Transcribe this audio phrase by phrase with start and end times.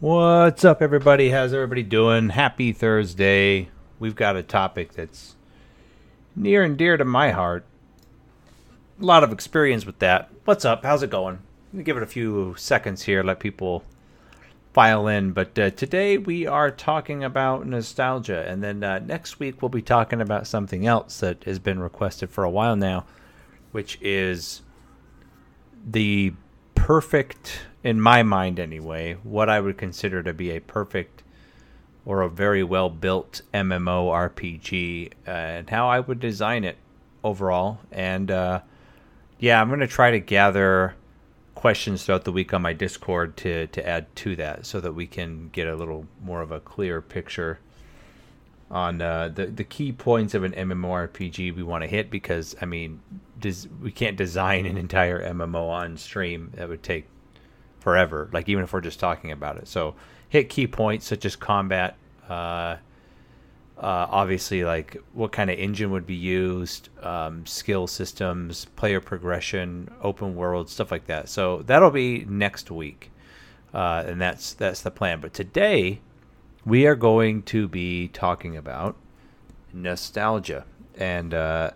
[0.00, 1.28] What's up, everybody?
[1.28, 2.30] How's everybody doing?
[2.30, 3.68] Happy Thursday.
[3.98, 5.36] We've got a topic that's
[6.34, 7.66] near and dear to my heart.
[8.98, 10.30] A lot of experience with that.
[10.46, 10.84] What's up?
[10.84, 11.40] How's it going?
[11.66, 13.84] Let me give it a few seconds here, let people
[14.72, 15.32] file in.
[15.32, 19.82] But uh, today we are talking about nostalgia, and then uh, next week we'll be
[19.82, 23.04] talking about something else that has been requested for a while now,
[23.72, 24.62] which is
[25.86, 26.32] the
[26.80, 31.22] perfect, in my mind anyway, what I would consider to be a perfect
[32.04, 36.78] or a very well built MMORPG uh, and how I would design it
[37.22, 37.78] overall.
[37.92, 38.60] And uh,
[39.38, 40.96] yeah, I'm going to try to gather
[41.54, 45.06] questions throughout the week on my Discord to, to add to that so that we
[45.06, 47.60] can get a little more of a clear picture
[48.70, 52.66] on uh, the the key points of an MMORPG we want to hit because I
[52.66, 53.00] mean,
[53.38, 56.52] des- we can't design an entire MMO on stream.
[56.54, 57.06] That would take
[57.80, 58.28] forever.
[58.32, 59.66] Like even if we're just talking about it.
[59.66, 59.96] So
[60.28, 61.96] hit key points such as combat.
[62.28, 62.76] Uh,
[63.76, 69.90] uh, obviously, like what kind of engine would be used, um, skill systems, player progression,
[70.02, 71.30] open world, stuff like that.
[71.30, 73.10] So that'll be next week,
[73.72, 75.20] uh, and that's that's the plan.
[75.20, 76.00] But today
[76.64, 78.96] we are going to be talking about
[79.72, 80.64] nostalgia.
[80.96, 81.70] And uh,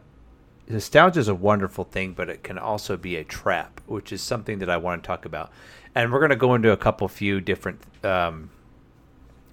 [0.68, 4.58] nostalgia is a wonderful thing, but it can also be a trap, which is something
[4.58, 5.50] that I want to talk about.
[5.94, 8.50] And we're going to go into a couple few different um,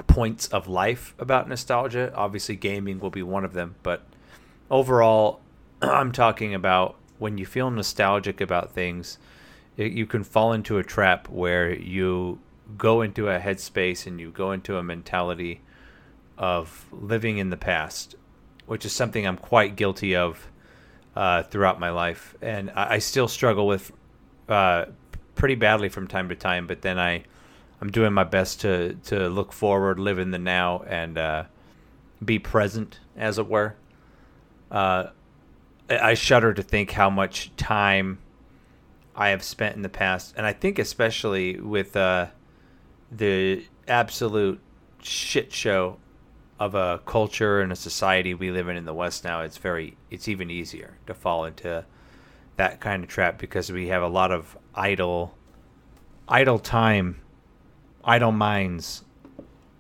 [0.08, 2.12] points of life about nostalgia.
[2.16, 4.06] Obviously, gaming will be one of them, but
[4.70, 5.42] overall,
[5.82, 9.20] I'm talking about when you feel nostalgic about things,
[9.78, 12.40] it, you can fall into a trap where you
[12.78, 15.62] go into a headspace and you go into a mentality
[16.38, 18.16] of living in the past,
[18.66, 20.50] which is something I'm quite guilty of
[21.16, 23.92] uh, throughout my life, and I, I still struggle with
[24.50, 24.86] uh,
[25.36, 26.68] pretty badly from time to time.
[26.68, 27.24] But then I,
[27.82, 31.44] I'm doing my best to to look forward, live in the now, and uh,
[32.24, 33.76] be present, as it were.
[34.70, 35.08] Uh,
[35.90, 38.20] I, shudder to think how much time
[39.14, 42.28] I have spent in the past, and I think especially with uh,
[43.12, 44.60] the absolute
[45.02, 45.98] shit show
[46.60, 49.98] of a culture and a society we live in in the West now, it's very
[50.10, 51.84] it's even easier to fall into
[52.56, 55.36] that kind of trap because we have a lot of idle
[56.28, 57.20] idle time,
[58.04, 59.04] idle minds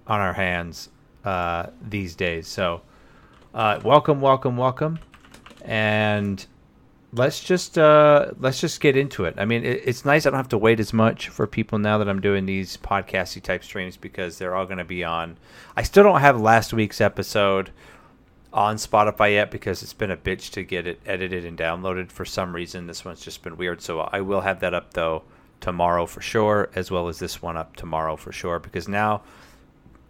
[0.07, 0.89] on our hands
[1.23, 2.47] uh, these days.
[2.47, 2.81] So,
[3.53, 4.99] uh, welcome, welcome, welcome,
[5.61, 6.45] and
[7.13, 9.35] let's just uh, let's just get into it.
[9.38, 11.97] I mean, it, it's nice I don't have to wait as much for people now
[11.97, 15.38] that I'm doing these podcasty type streams because they're all going to be on.
[15.75, 17.72] I still don't have last week's episode
[18.53, 22.25] on Spotify yet because it's been a bitch to get it edited and downloaded for
[22.25, 22.88] some reason.
[22.88, 25.23] This one's just been weird, so I will have that up though
[25.59, 28.59] tomorrow for sure, as well as this one up tomorrow for sure.
[28.59, 29.22] Because now,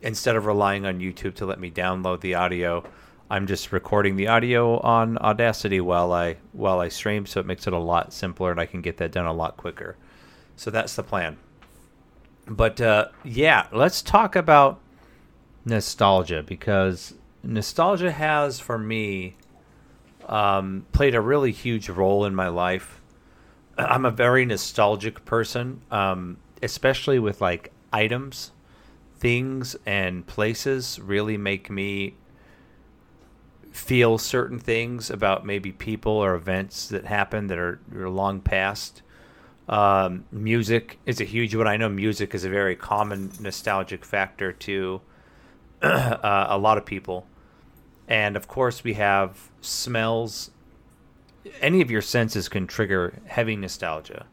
[0.01, 2.83] instead of relying on YouTube to let me download the audio
[3.31, 7.65] I'm just recording the audio on Audacity while I while I stream, so it makes
[7.65, 9.95] it a lot simpler and I can get that done a lot quicker.
[10.57, 11.37] So that's the plan.
[12.45, 14.81] But uh, yeah, let's talk about
[15.63, 19.37] nostalgia because nostalgia has for me
[20.25, 22.99] um, played a really huge role in my life.
[23.77, 28.51] I'm a very nostalgic person, um, especially with like items,
[29.19, 30.99] things, and places.
[30.99, 32.15] Really make me
[33.71, 39.01] feel certain things about maybe people or events that happen that are, are long past.
[39.69, 41.67] Um, music is a huge one.
[41.67, 45.01] I know music is a very common nostalgic factor to
[45.81, 47.25] uh, a lot of people.
[48.07, 50.51] And of course, we have smells.
[51.61, 54.25] Any of your senses can trigger heavy nostalgia.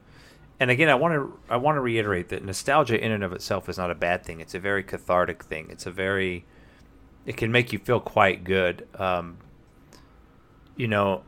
[0.58, 3.68] And again, I want to I want to reiterate that nostalgia in and of itself
[3.68, 4.40] is not a bad thing.
[4.40, 5.68] It's a very cathartic thing.
[5.70, 6.44] It's a very
[7.26, 8.86] it can make you feel quite good.
[8.94, 9.38] Um,
[10.76, 11.22] you know,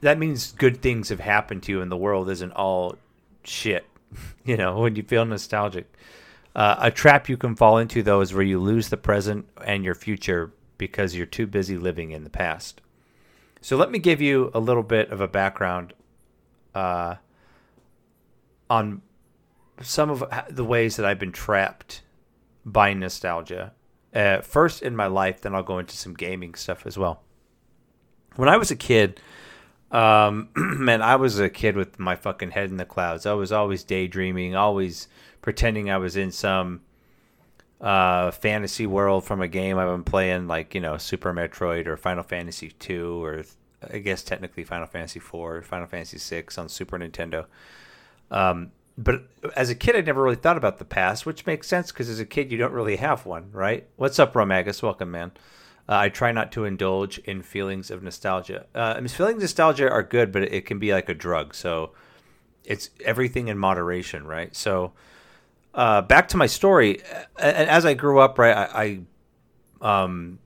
[0.00, 2.96] that means good things have happened to you, and the world isn't all
[3.44, 3.86] shit.
[4.44, 5.92] you know, when you feel nostalgic.
[6.54, 9.84] Uh, a trap you can fall into, though, is where you lose the present and
[9.84, 12.80] your future because you're too busy living in the past.
[13.60, 15.94] So let me give you a little bit of a background
[16.74, 17.16] uh,
[18.68, 19.02] on
[19.80, 22.02] some of the ways that I've been trapped
[22.64, 23.72] by nostalgia
[24.14, 27.22] uh, first in my life, then I'll go into some gaming stuff as well.
[28.36, 29.20] When I was a kid,
[29.90, 33.26] um, man, I was a kid with my fucking head in the clouds.
[33.26, 35.08] I was always daydreaming, always
[35.42, 36.82] pretending I was in some
[37.80, 41.96] uh, fantasy world from a game I've been playing, like you know Super Metroid or
[41.96, 43.44] Final Fantasy two, or
[43.92, 47.46] I guess technically Final Fantasy four, Final Fantasy six on Super Nintendo.
[48.30, 49.24] Um, but
[49.56, 52.20] as a kid, I never really thought about the past, which makes sense because as
[52.20, 53.88] a kid, you don't really have one, right?
[53.96, 54.82] What's up, Romagus?
[54.82, 55.32] Welcome, man.
[55.88, 58.66] Uh, I try not to indulge in feelings of nostalgia.
[58.74, 61.54] Uh, feelings of nostalgia are good, but it can be like a drug.
[61.54, 61.90] So
[62.64, 64.54] it's everything in moderation, right?
[64.54, 64.92] So
[65.74, 67.02] uh, back to my story.
[67.38, 69.00] And as I grew up, right, I,
[69.82, 70.38] I um,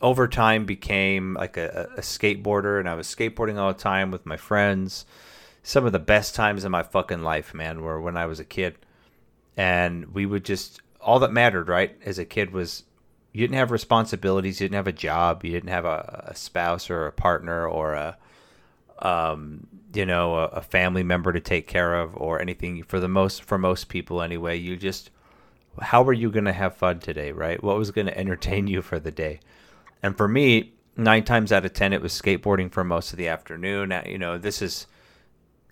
[0.00, 4.24] over time became like a, a skateboarder, and I was skateboarding all the time with
[4.24, 5.04] my friends
[5.62, 8.44] some of the best times in my fucking life, man, were when I was a
[8.44, 8.76] kid.
[9.56, 12.84] And we would just all that mattered, right, as a kid was
[13.32, 16.90] you didn't have responsibilities, you didn't have a job, you didn't have a, a spouse
[16.90, 18.16] or a partner or a
[18.98, 23.08] um, you know, a, a, family member to take care of or anything for the
[23.08, 24.56] most for most people anyway.
[24.56, 25.10] You just
[25.80, 27.62] how were you going to have fun today, right?
[27.62, 29.40] What was going to entertain you for the day?
[30.02, 33.28] And for me, 9 times out of 10 it was skateboarding for most of the
[33.28, 33.92] afternoon.
[34.06, 34.86] You know, this is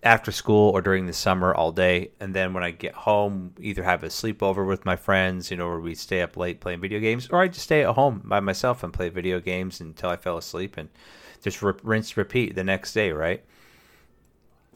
[0.03, 2.11] after school or during the summer all day.
[2.21, 5.69] And then when I get home, either have a sleepover with my friends, you know,
[5.69, 8.41] where we stay up late playing video games, or I just stay at home by
[8.41, 10.89] myself and play video games until I fell asleep and
[11.43, 13.45] just re- rinse, repeat the next day, right?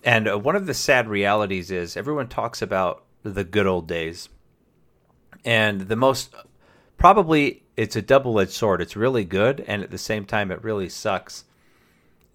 [0.02, 4.28] And uh, one of the sad realities is everyone talks about the good old days.
[5.44, 6.34] And the most,
[6.98, 8.82] probably, it's a double edged sword.
[8.82, 11.44] It's really good, and at the same time, it really sucks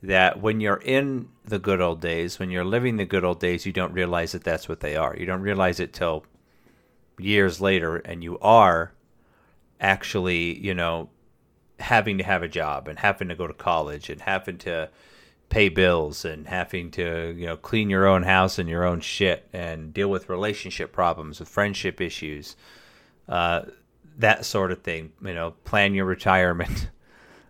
[0.02, 3.66] that when you're in the good old days, when you're living the good old days,
[3.66, 5.16] you don't realize that that's what they are.
[5.16, 6.26] You don't realize it till
[7.18, 8.94] years later, and you are
[9.80, 11.10] actually, you know,
[11.80, 14.90] having to have a job and having to go to college and having to
[15.50, 19.48] pay bills and having to, you know, clean your own house and your own shit
[19.52, 22.56] and deal with relationship problems, with friendship issues,
[23.28, 23.64] uh,
[24.18, 25.12] that sort of thing.
[25.22, 26.90] You know, plan your retirement.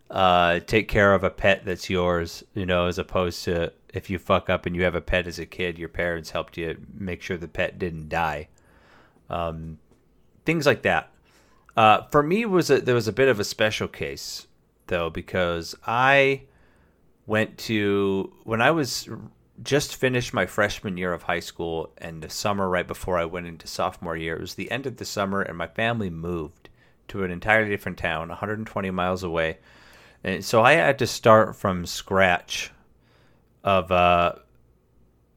[0.09, 4.17] uh, take care of a pet that's yours, you know, as opposed to if you
[4.17, 7.21] fuck up and you have a pet as a kid, your parents helped you make
[7.21, 8.47] sure the pet didn't die.
[9.29, 9.79] Um,
[10.45, 11.11] things like that.
[11.77, 14.47] Uh, for me, was a, there was a bit of a special case
[14.87, 16.43] though because I
[17.27, 19.07] went to when I was
[19.61, 23.45] just finished my freshman year of high school and the summer right before I went
[23.45, 24.35] into sophomore year.
[24.35, 26.69] It was the end of the summer, and my family moved
[27.09, 29.57] to an entirely different town, 120 miles away
[30.23, 32.71] and so I had to start from scratch
[33.63, 34.33] of uh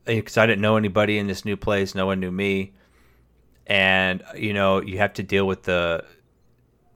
[0.05, 2.73] because I didn't know anybody in this new place, no one knew me.
[3.67, 6.05] And you know, you have to deal with the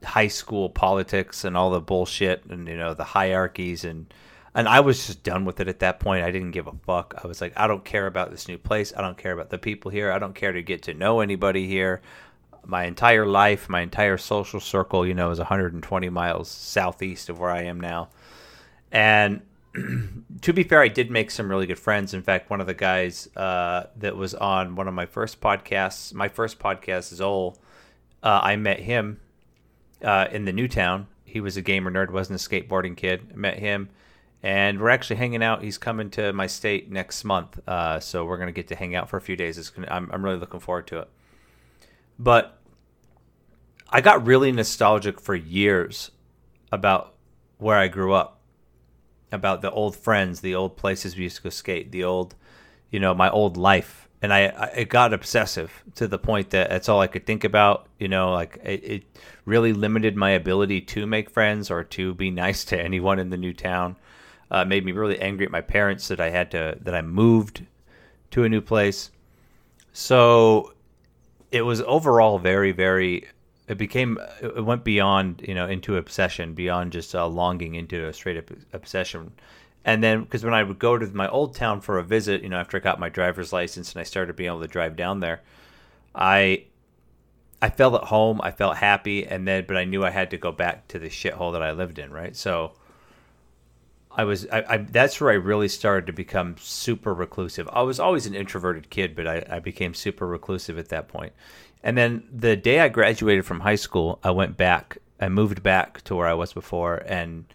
[0.03, 4.13] high school politics and all the bullshit and you know, the hierarchies and
[4.53, 6.25] and I was just done with it at that point.
[6.25, 7.13] I didn't give a fuck.
[7.23, 8.91] I was like, I don't care about this new place.
[8.97, 10.11] I don't care about the people here.
[10.11, 12.01] I don't care to get to know anybody here
[12.67, 17.49] my entire life, my entire social circle, you know, is 120 miles southeast of where
[17.49, 18.09] I am now.
[18.91, 19.41] And
[20.41, 22.13] to be fair, I did make some really good friends.
[22.13, 26.13] In fact, one of the guys uh, that was on one of my first podcasts,
[26.13, 27.55] my first podcast, Zol,
[28.21, 29.19] uh, I met him
[30.03, 31.07] uh, in the new town.
[31.23, 33.31] He was a gamer nerd, wasn't a skateboarding kid.
[33.33, 33.89] I met him,
[34.43, 35.63] and we're actually hanging out.
[35.63, 39.09] He's coming to my state next month, uh, so we're gonna get to hang out
[39.09, 39.69] for a few days.
[39.69, 41.09] Gonna, I'm, I'm really looking forward to it.
[42.19, 42.56] But
[43.89, 46.11] I got really nostalgic for years
[46.71, 47.15] about
[47.57, 48.41] where I grew up,
[49.31, 52.35] about the old friends, the old places we used to go skate, the old,
[52.91, 54.09] you know, my old life.
[54.21, 57.43] And I, I it got obsessive to the point that that's all I could think
[57.43, 57.87] about.
[57.99, 59.03] You know, like it, it
[59.45, 63.37] really limited my ability to make friends or to be nice to anyone in the
[63.37, 63.95] new town.
[64.49, 67.65] Uh, made me really angry at my parents that I had to that I moved
[68.31, 69.11] to a new place.
[69.93, 70.73] So
[71.51, 73.27] it was overall very very
[73.67, 78.13] it became it went beyond you know into obsession beyond just uh, longing into a
[78.13, 79.31] straight up obsession
[79.85, 82.49] and then because when i would go to my old town for a visit you
[82.49, 85.19] know after i got my driver's license and i started being able to drive down
[85.19, 85.41] there
[86.15, 86.63] i
[87.61, 90.37] i felt at home i felt happy and then but i knew i had to
[90.37, 92.71] go back to the shithole that i lived in right so
[94.17, 97.69] I was I, I, that's where I really started to become super reclusive.
[97.71, 101.33] I was always an introverted kid, but I, I became super reclusive at that point.
[101.83, 104.97] And then the day I graduated from high school, I went back.
[105.19, 107.45] I moved back to where I was before and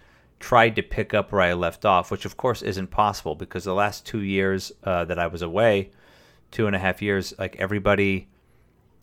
[0.41, 3.75] tried to pick up where I left off, which of course isn't possible because the
[3.75, 5.91] last two years uh, that I was away,
[6.51, 8.29] two and a half years, like everybody,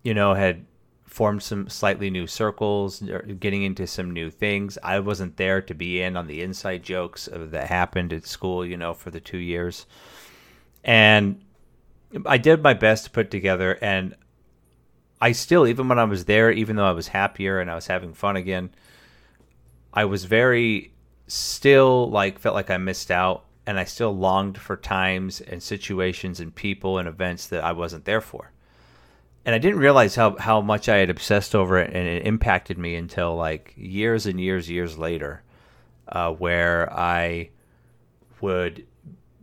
[0.04, 0.66] you know, had
[1.06, 3.02] formed some slightly new circles,
[3.40, 4.78] getting into some new things.
[4.84, 8.78] I wasn't there to be in on the inside jokes that happened at school, you
[8.78, 9.86] know, for the two years.
[10.84, 11.42] And
[12.26, 14.16] I did my best to put together, and
[15.22, 17.88] I still, even when I was there, even though I was happier and I was
[17.88, 18.70] having fun again,
[19.94, 20.94] I was very
[21.28, 26.40] still like felt like I missed out and I still longed for times and situations
[26.40, 28.52] and people and events that I wasn't there for.
[29.46, 32.78] and I didn't realize how how much I had obsessed over it, and it impacted
[32.78, 35.44] me until like years and years, years later,
[36.08, 37.50] uh, where I
[38.42, 38.86] would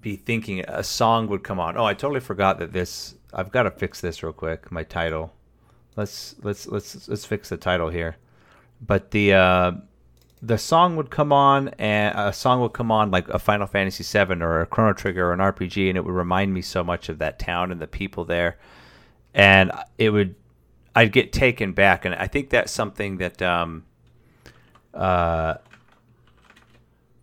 [0.01, 1.77] be thinking a song would come on.
[1.77, 3.15] Oh, I totally forgot that this.
[3.33, 4.71] I've got to fix this real quick.
[4.71, 5.33] My title.
[5.97, 8.17] Let's let's let's let's fix the title here.
[8.85, 9.73] But the uh,
[10.43, 14.05] the song would come on, and a song would come on like a Final Fantasy
[14.05, 17.09] VII or a Chrono Trigger or an RPG, and it would remind me so much
[17.09, 18.59] of that town and the people there,
[19.35, 20.35] and it would.
[20.95, 23.85] I'd get taken back, and I think that's something that um,
[24.95, 25.57] uh,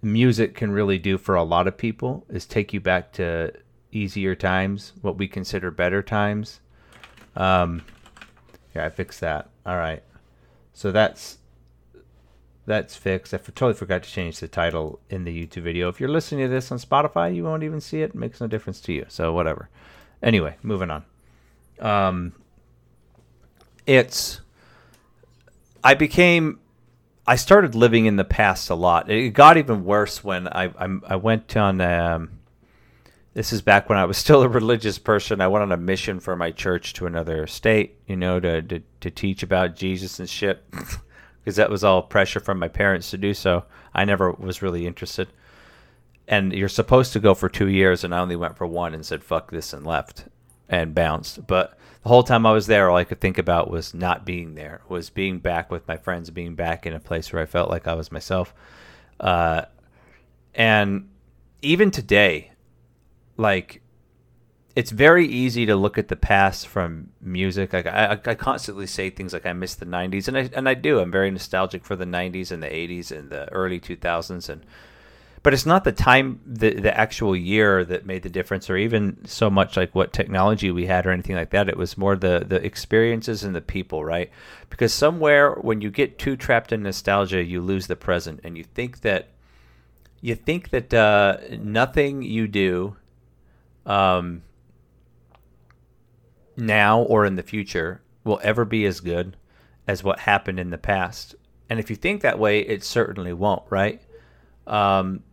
[0.03, 3.51] music can really do for a lot of people is take you back to
[3.91, 6.59] easier times, what we consider better times.
[7.35, 7.83] Um,
[8.73, 9.49] here, I fixed that.
[9.65, 10.03] All right.
[10.73, 11.37] So that's
[12.65, 13.33] that's fixed.
[13.33, 15.89] I totally forgot to change the title in the YouTube video.
[15.89, 18.11] If you're listening to this on Spotify, you won't even see it.
[18.11, 19.05] it makes no difference to you.
[19.09, 19.69] So whatever.
[20.21, 21.03] Anyway, moving on.
[21.79, 22.33] Um,
[23.85, 24.39] it's
[25.83, 26.59] I became
[27.27, 29.09] I started living in the past a lot.
[29.09, 31.81] It got even worse when I I, I went on.
[31.81, 32.39] Um,
[33.33, 35.41] this is back when I was still a religious person.
[35.41, 38.81] I went on a mission for my church to another state, you know, to to,
[39.01, 43.17] to teach about Jesus and shit, because that was all pressure from my parents to
[43.17, 43.65] do so.
[43.93, 45.29] I never was really interested.
[46.25, 49.05] And you're supposed to go for two years, and I only went for one and
[49.05, 50.25] said fuck this and left
[50.69, 51.45] and bounced.
[51.45, 54.55] But the whole time I was there, all I could think about was not being
[54.55, 57.69] there, was being back with my friends, being back in a place where I felt
[57.69, 58.53] like I was myself.
[59.19, 59.63] Uh,
[60.55, 61.09] and
[61.61, 62.52] even today,
[63.37, 63.81] like,
[64.75, 67.73] it's very easy to look at the past from music.
[67.73, 70.73] Like I, I constantly say things like I miss the '90s, and I and I
[70.73, 70.99] do.
[70.99, 74.65] I'm very nostalgic for the '90s and the '80s and the early 2000s, and
[75.43, 79.17] but it's not the time the the actual year that made the difference or even
[79.25, 82.45] so much like what technology we had or anything like that it was more the
[82.47, 84.31] the experiences and the people right
[84.69, 88.63] because somewhere when you get too trapped in nostalgia you lose the present and you
[88.63, 89.27] think that
[90.21, 92.95] you think that uh, nothing you do
[93.85, 94.43] um,
[96.55, 99.35] now or in the future will ever be as good
[99.87, 101.35] as what happened in the past
[101.69, 104.01] and if you think that way it certainly won't right
[104.67, 105.23] um,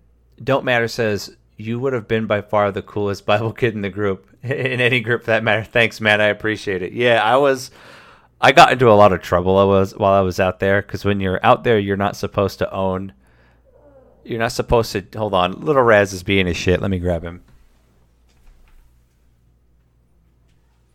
[0.42, 3.90] don't Matter says, You would have been by far the coolest Bible kid in the
[3.90, 5.64] group, in any group for that matter.
[5.64, 6.20] Thanks, man.
[6.20, 6.92] I appreciate it.
[6.92, 7.70] Yeah, I was.
[8.42, 11.04] I got into a lot of trouble I was while I was out there because
[11.04, 13.12] when you're out there, you're not supposed to own.
[14.24, 15.52] You're not supposed to hold on.
[15.60, 16.80] Little Raz is being a shit.
[16.80, 17.42] Let me grab him.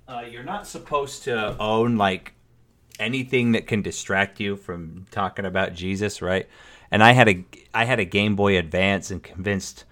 [0.08, 2.34] Uh, you're not supposed to own like
[3.00, 6.48] anything that can distract you from talking about Jesus, right?
[6.92, 9.86] and I had a I had a Game Boy Advance and convinced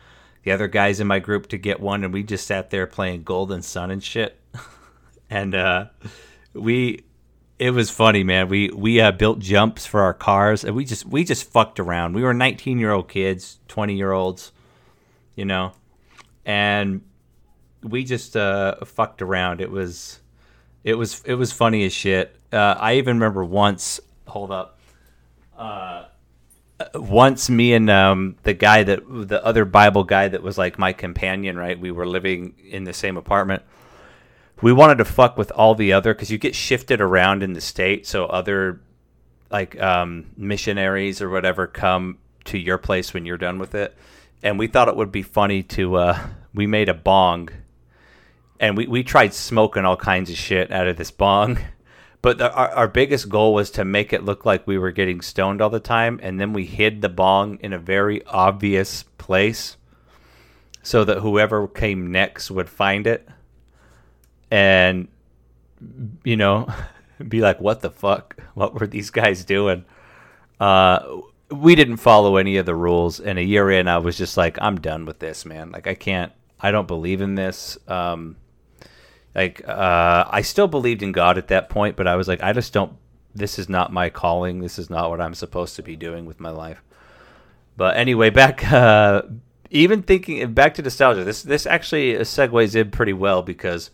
[0.44, 3.24] the other guys in my group to get one, and we just sat there playing
[3.24, 4.40] Golden Sun and shit.
[5.30, 5.88] and uh,
[6.54, 7.04] we,
[7.60, 8.48] it was funny, man.
[8.48, 12.14] We we uh, built jumps for our cars, and we just we just fucked around.
[12.14, 14.52] We were 19 year old kids, 20 year olds,
[15.36, 15.74] you know,
[16.46, 17.02] and
[17.84, 19.62] we just uh, fucked around.
[19.62, 20.20] It was
[20.84, 22.36] it was it was funny as shit.
[22.52, 24.00] Uh, I even remember once.
[24.28, 24.80] Hold up.
[25.58, 26.06] Uh,
[26.96, 30.94] once me and um, the guy that the other Bible guy that was like my
[30.94, 31.80] companion, right?
[31.80, 33.64] We were living in the same apartment.
[34.62, 37.62] We wanted to fuck with all the other because you get shifted around in the
[37.62, 38.82] state, so other
[39.52, 43.96] like um, missionaries or whatever come to your place when you're done with it.
[44.42, 47.50] And we thought it would be funny to uh, we made a bong,
[48.64, 51.60] and we we tried smoking all kinds of shit out of this bong.
[52.22, 55.20] But the, our, our biggest goal was to make it look like we were getting
[55.20, 59.76] stoned all the time, and then we hid the bong in a very obvious place
[60.82, 63.28] so that whoever came next would find it
[64.50, 65.10] and
[66.24, 66.66] you know
[67.28, 68.38] be like what the fuck?
[68.54, 69.84] What were these guys doing?
[70.62, 71.20] Uh
[71.52, 74.58] we didn't follow any of the rules and a year in i was just like
[74.62, 75.72] i'm done with this man.
[75.72, 77.78] Like i can't i don't believe in this.
[77.90, 78.38] Um
[79.36, 82.54] like uh, I still believed in God at that point, but I was like, I
[82.54, 82.94] just don't.
[83.36, 84.60] This is not my calling.
[84.60, 86.84] This is not what I'm supposed to be doing with my life.
[87.76, 89.24] But anyway, back uh,
[89.72, 91.24] even thinking back to nostalgia.
[91.24, 93.90] This this actually segues in pretty well because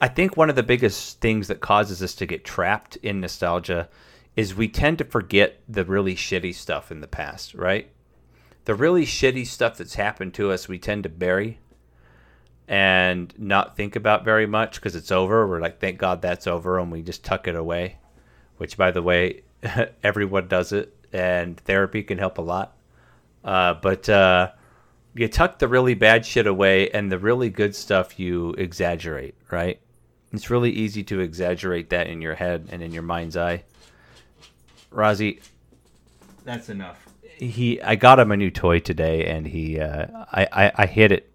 [0.00, 3.88] I think one of the biggest things that causes us to get trapped in nostalgia
[4.34, 7.90] is we tend to forget the really shitty stuff in the past, right?
[8.64, 11.58] The really shitty stuff that's happened to us, we tend to bury
[12.68, 15.46] and not think about very much because it's over.
[15.46, 17.96] We're like, thank God that's over, and we just tuck it away.
[18.56, 19.42] Which, by the way,
[20.02, 22.76] everyone does it, and therapy can help a lot.
[23.44, 24.50] Uh, but uh,
[25.14, 29.80] you tuck the really bad shit away, and the really good stuff you exaggerate, right?
[30.32, 33.64] It's really easy to exaggerate that in your head and in your mind's eye.
[34.90, 35.42] Razi,
[36.44, 37.06] That's enough.
[37.36, 41.12] he I got him a new toy today, and he uh, I, I I hit
[41.12, 41.31] it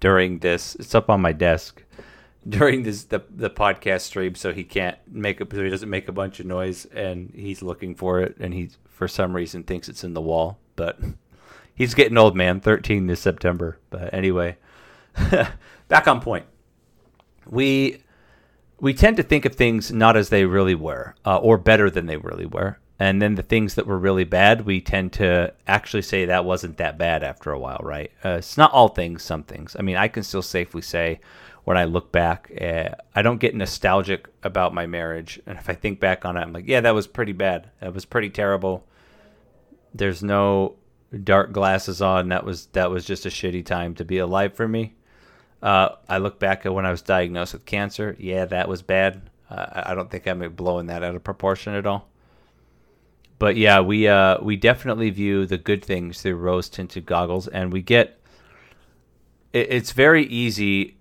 [0.00, 0.74] during this.
[0.76, 1.84] It's up on my desk
[2.48, 5.52] during this the the podcast stream, so he can't make it.
[5.52, 8.70] So he doesn't make a bunch of noise, and he's looking for it, and he
[8.88, 10.98] for some reason thinks it's in the wall, but
[11.74, 12.60] he's getting old, man.
[12.60, 14.56] Thirteen this September, but anyway,
[15.88, 16.46] back on point.
[17.46, 18.02] We
[18.80, 22.06] we tend to think of things not as they really were, uh, or better than
[22.06, 22.78] they really were.
[23.00, 26.76] And then the things that were really bad, we tend to actually say that wasn't
[26.76, 28.12] that bad after a while, right?
[28.22, 29.74] Uh, it's not all things, some things.
[29.78, 31.20] I mean, I can still safely say
[31.64, 35.40] when I look back, uh, I don't get nostalgic about my marriage.
[35.46, 37.70] And if I think back on it, I'm like, yeah, that was pretty bad.
[37.80, 38.84] That was pretty terrible.
[39.94, 40.76] There's no
[41.24, 42.28] dark glasses on.
[42.28, 44.94] That was that was just a shitty time to be alive for me.
[45.62, 48.14] Uh, I look back at when I was diagnosed with cancer.
[48.18, 49.30] Yeah, that was bad.
[49.48, 52.09] Uh, I don't think I'm blowing that out of proportion at all.
[53.40, 57.72] But yeah, we uh, we definitely view the good things through rose tinted goggles, and
[57.72, 58.20] we get.
[59.54, 60.98] It, it's very easy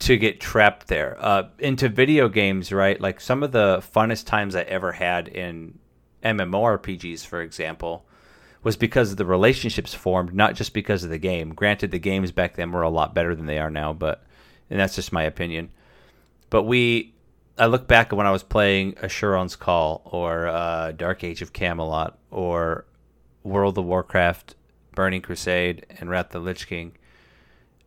[0.00, 3.00] to get trapped there uh, into video games, right?
[3.00, 5.78] Like some of the funnest times I ever had in
[6.24, 8.04] MMORPGs, for example,
[8.64, 11.54] was because of the relationships formed, not just because of the game.
[11.54, 14.24] Granted, the games back then were a lot better than they are now, but
[14.70, 15.70] and that's just my opinion.
[16.50, 17.14] But we,
[17.58, 21.52] I look back at when I was playing Asheron's Call or uh, Dark Age of
[21.52, 22.84] Camelot or
[23.42, 24.54] World of Warcraft,
[24.94, 26.92] Burning Crusade, and Wrath of the Lich King,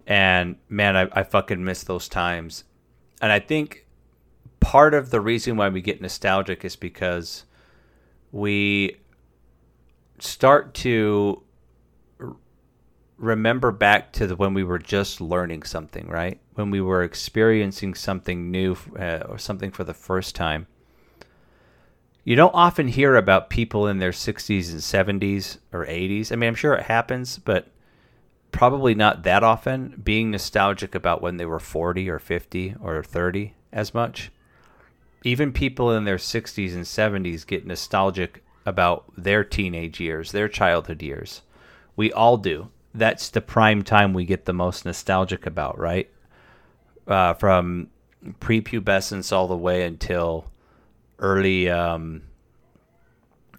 [0.06, 2.64] and man, I, I fucking miss those times.
[3.22, 3.86] And I think
[4.60, 7.46] part of the reason why we get nostalgic is because
[8.32, 8.98] we
[10.20, 11.44] start to
[13.22, 16.40] remember back to the, when we were just learning something, right?
[16.56, 20.68] When we were experiencing something new uh, or something for the first time.
[22.24, 26.32] You don't often hear about people in their 60s and 70s or 80s.
[26.32, 27.68] I mean, I'm sure it happens, but
[28.52, 33.54] probably not that often being nostalgic about when they were 40 or 50 or 30
[33.72, 34.32] as much.
[35.24, 41.02] Even people in their 60s and 70s get nostalgic about their teenage years, their childhood
[41.02, 41.42] years.
[41.96, 42.70] We all do.
[42.94, 46.10] That's the prime time we get the most nostalgic about, right?
[47.08, 47.88] Uh, from
[48.40, 50.52] prepubescence all the way until
[51.20, 52.24] early, um,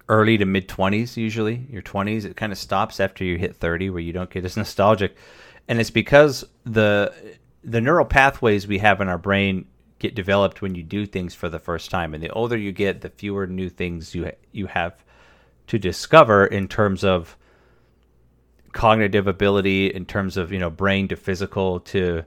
[0.08, 1.16] early to mid twenties.
[1.16, 2.24] Usually, your twenties.
[2.24, 5.16] It kind of stops after you hit thirty, where you don't get as nostalgic,
[5.68, 7.12] and it's because the
[7.64, 9.66] the neural pathways we have in our brain
[9.98, 12.12] get developed when you do things for the first time.
[12.12, 15.02] And the older you get, the fewer new things you you have
[15.68, 17.36] to discover in terms of
[18.72, 22.24] cognitive ability, in terms of you know brain to physical to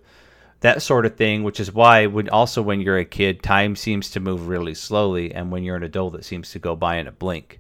[0.62, 1.44] that sort of thing.
[1.44, 5.34] Which is why when also when you're a kid, time seems to move really slowly,
[5.34, 7.60] and when you're an adult, it seems to go by in a blink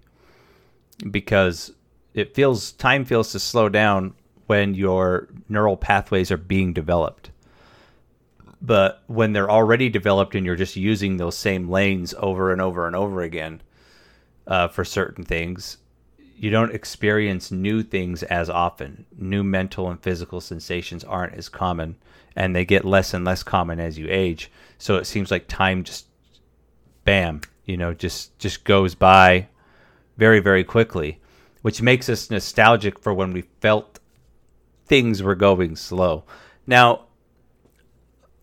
[1.12, 1.74] because
[2.13, 4.13] it feels time feels to slow down
[4.48, 7.32] when your neural pathways are being developed
[8.65, 12.88] but when they're already developed and you're just using those same lanes over and over
[12.88, 13.62] and over again
[14.48, 15.78] uh, for certain things,
[16.38, 19.06] you don't experience new things as often.
[19.17, 21.95] New mental and physical sensations aren't as common,
[22.36, 24.52] and they get less and less common as you age.
[24.78, 26.08] So it seems like time just,
[27.06, 29.48] bam, you know, just just goes by
[30.17, 31.19] very very quickly,
[31.62, 34.00] which makes us nostalgic for when we felt
[34.86, 36.24] things were going slow.
[36.67, 37.06] Now,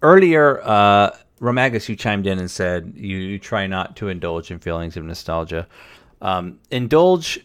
[0.01, 4.59] earlier, uh, Romagus, you chimed in and said you, you, try not to indulge in
[4.59, 5.67] feelings of nostalgia.
[6.21, 7.41] Um, indulge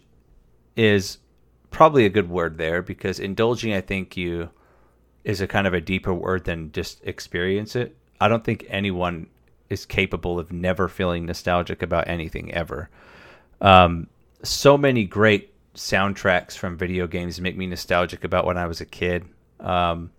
[0.78, 1.18] is
[1.72, 4.50] probably a good word there because indulging, I think, you
[5.24, 7.98] is a kind of a deeper word than just experience it.
[8.22, 9.28] I don't think anyone
[9.70, 12.90] is capable of never feeling nostalgic about anything ever.
[13.60, 14.08] Um,
[14.44, 18.86] so many great soundtracks from video games make me nostalgic about when I was a
[18.86, 19.26] kid,
[19.60, 20.12] um,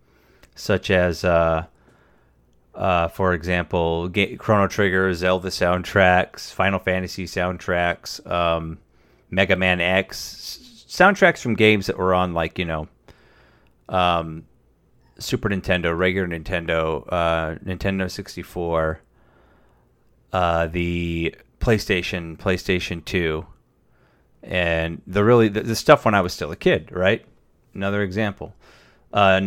[0.54, 1.24] such as.
[1.24, 1.66] Uh,
[2.74, 8.78] uh, for example, Chrono Trigger, Zelda soundtracks, Final Fantasy soundtracks, um,
[9.30, 12.88] Mega Man X soundtracks from games that were on like you know,
[13.88, 14.44] um,
[15.18, 19.00] Super Nintendo, regular Nintendo, uh, Nintendo sixty four,
[20.32, 23.46] uh, the PlayStation, PlayStation Two,
[24.42, 26.90] and the really the, the stuff when I was still a kid.
[26.92, 27.24] Right,
[27.74, 28.54] another example.
[29.10, 29.40] Uh,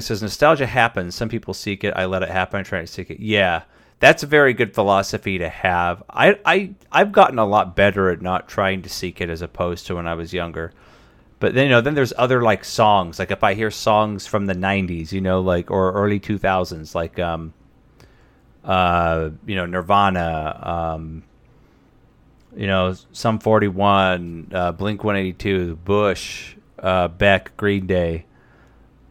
[0.00, 1.14] says nostalgia happens.
[1.14, 1.94] Some people seek it.
[1.94, 2.58] I let it happen.
[2.60, 3.20] I try to seek it.
[3.20, 3.62] Yeah,
[4.00, 6.02] that's a very good philosophy to have.
[6.08, 9.86] I I I've gotten a lot better at not trying to seek it as opposed
[9.86, 10.72] to when I was younger.
[11.40, 13.18] But then you know, then there's other like songs.
[13.18, 17.18] Like if I hear songs from the '90s, you know, like or early 2000s, like
[17.18, 17.54] um,
[18.64, 21.22] uh, you know, Nirvana, um,
[22.56, 28.24] you know, Sum 41, uh, Blink 182, Bush, uh, Beck, Green Day,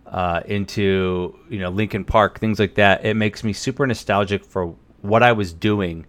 [0.08, 3.06] uh, into, you know, Linkin Park, things like that.
[3.06, 6.06] It makes me super nostalgic for what I was doing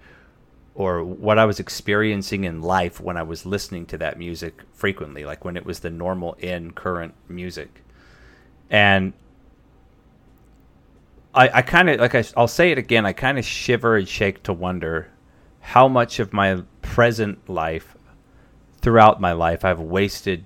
[0.75, 5.25] or what I was experiencing in life when I was listening to that music frequently,
[5.25, 7.83] like when it was the normal in current music.
[8.71, 9.13] And
[11.35, 14.09] I, I kind of, like I, I'll say it again, I kind of shiver and
[14.09, 15.11] shake to wonder
[15.61, 17.97] how much of my present life,
[18.81, 20.45] throughout my life, I've wasted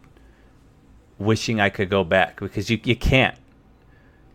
[1.19, 3.37] wishing I could go back because you, you can't.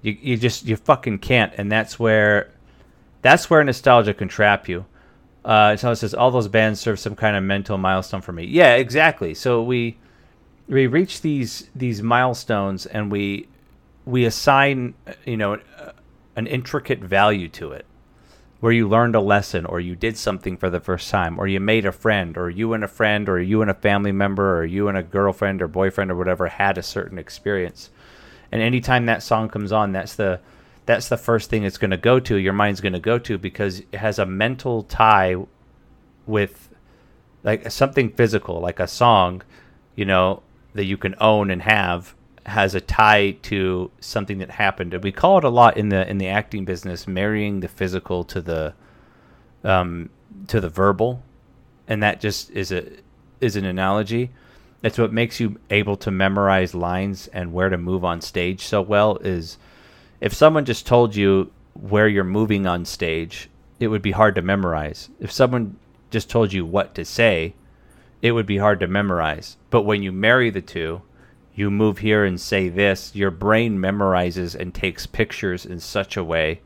[0.01, 1.53] You, you just, you fucking can't.
[1.57, 2.51] And that's where,
[3.21, 4.85] that's where nostalgia can trap you
[5.47, 8.43] uh, so it says all those bands serve some kind of mental milestone for me.
[8.43, 9.33] Yeah, exactly.
[9.33, 9.97] So we
[10.67, 13.47] we reach these these milestones and we
[14.03, 14.93] we assign
[15.25, 15.57] you know
[16.35, 17.85] an intricate value to it,
[18.59, 21.61] where you learned a lesson or you did something for the first time or you
[21.61, 24.65] made a friend or you and a friend or you and a family member or
[24.65, 27.89] you and a girlfriend or boyfriend or whatever had a certain experience.
[28.51, 30.39] And anytime that song comes on, that's the
[30.85, 32.37] that's the first thing it's going to go to.
[32.37, 35.35] Your mind's going to go to because it has a mental tie
[36.25, 36.69] with
[37.43, 39.41] like something physical, like a song,
[39.95, 44.93] you know, that you can own and have has a tie to something that happened.
[44.93, 48.23] And we call it a lot in the in the acting business, marrying the physical
[48.25, 48.73] to the
[49.63, 50.09] um,
[50.47, 51.21] to the verbal,
[51.87, 52.89] and that just is a
[53.41, 54.31] is an analogy.
[54.81, 58.81] That's what makes you able to memorize lines and where to move on stage so
[58.81, 59.17] well.
[59.17, 59.57] Is
[60.21, 64.41] if someone just told you where you're moving on stage, it would be hard to
[64.41, 65.09] memorize.
[65.19, 65.77] If someone
[66.11, 67.53] just told you what to say,
[68.21, 69.57] it would be hard to memorize.
[69.69, 71.01] But when you marry the two,
[71.53, 76.23] you move here and say this, your brain memorizes and takes pictures in such a
[76.23, 76.61] way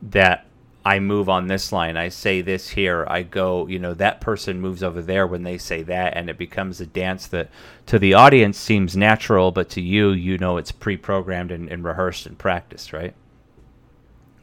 [0.00, 0.46] that
[0.86, 4.60] I move on this line, I say this here, I go, you know, that person
[4.60, 7.50] moves over there when they say that, and it becomes a dance that
[7.86, 11.82] to the audience seems natural, but to you, you know, it's pre programmed and, and
[11.82, 13.14] rehearsed and practiced, right?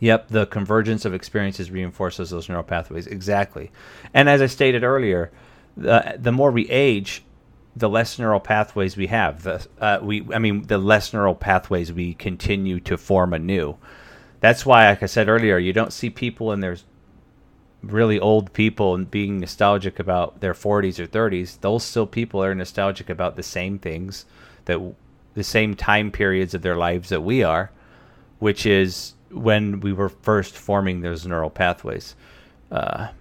[0.01, 3.07] Yep, the convergence of experiences reinforces those neural pathways.
[3.07, 3.71] Exactly.
[4.13, 5.31] And as I stated earlier,
[5.77, 7.23] the, the more we age,
[7.73, 9.43] the less neural pathways we have.
[9.43, 13.77] The, uh, we, I mean, the less neural pathways we continue to form anew
[14.43, 16.83] that's why, like I said earlier, you don't see people and there's
[17.81, 21.61] really old people and being nostalgic about their 40s or 30s.
[21.61, 24.25] Those still people are nostalgic about the same things
[24.65, 24.81] that
[25.33, 27.71] the same time periods of their lives that we are,
[28.39, 32.13] which is when we were first forming those neural pathways.
[32.69, 33.11] Uh,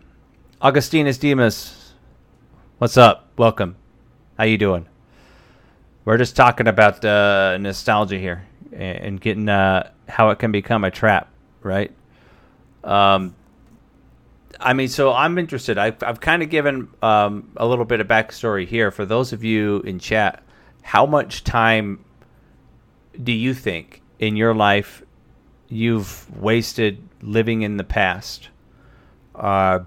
[0.61, 1.92] Augustinus Demas,
[2.78, 3.28] what's up?
[3.37, 3.76] Welcome.
[4.38, 4.88] How you doing?
[6.04, 10.90] We're just talking about uh, nostalgia here and getting uh, how it can become a
[10.90, 11.30] trap,
[11.62, 11.92] right?
[12.82, 13.35] Um,
[14.61, 15.78] I mean, so I'm interested.
[15.78, 19.42] I've, I've kind of given um, a little bit of backstory here for those of
[19.44, 20.42] you in chat.
[20.82, 22.04] How much time
[23.22, 25.02] do you think in your life
[25.68, 28.48] you've wasted living in the past,
[29.35, 29.80] uh,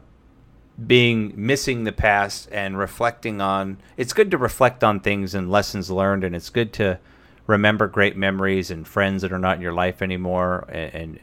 [0.85, 3.77] being missing the past, and reflecting on?
[3.97, 6.99] It's good to reflect on things and lessons learned, and it's good to
[7.47, 11.19] remember great memories and friends that are not in your life anymore and, and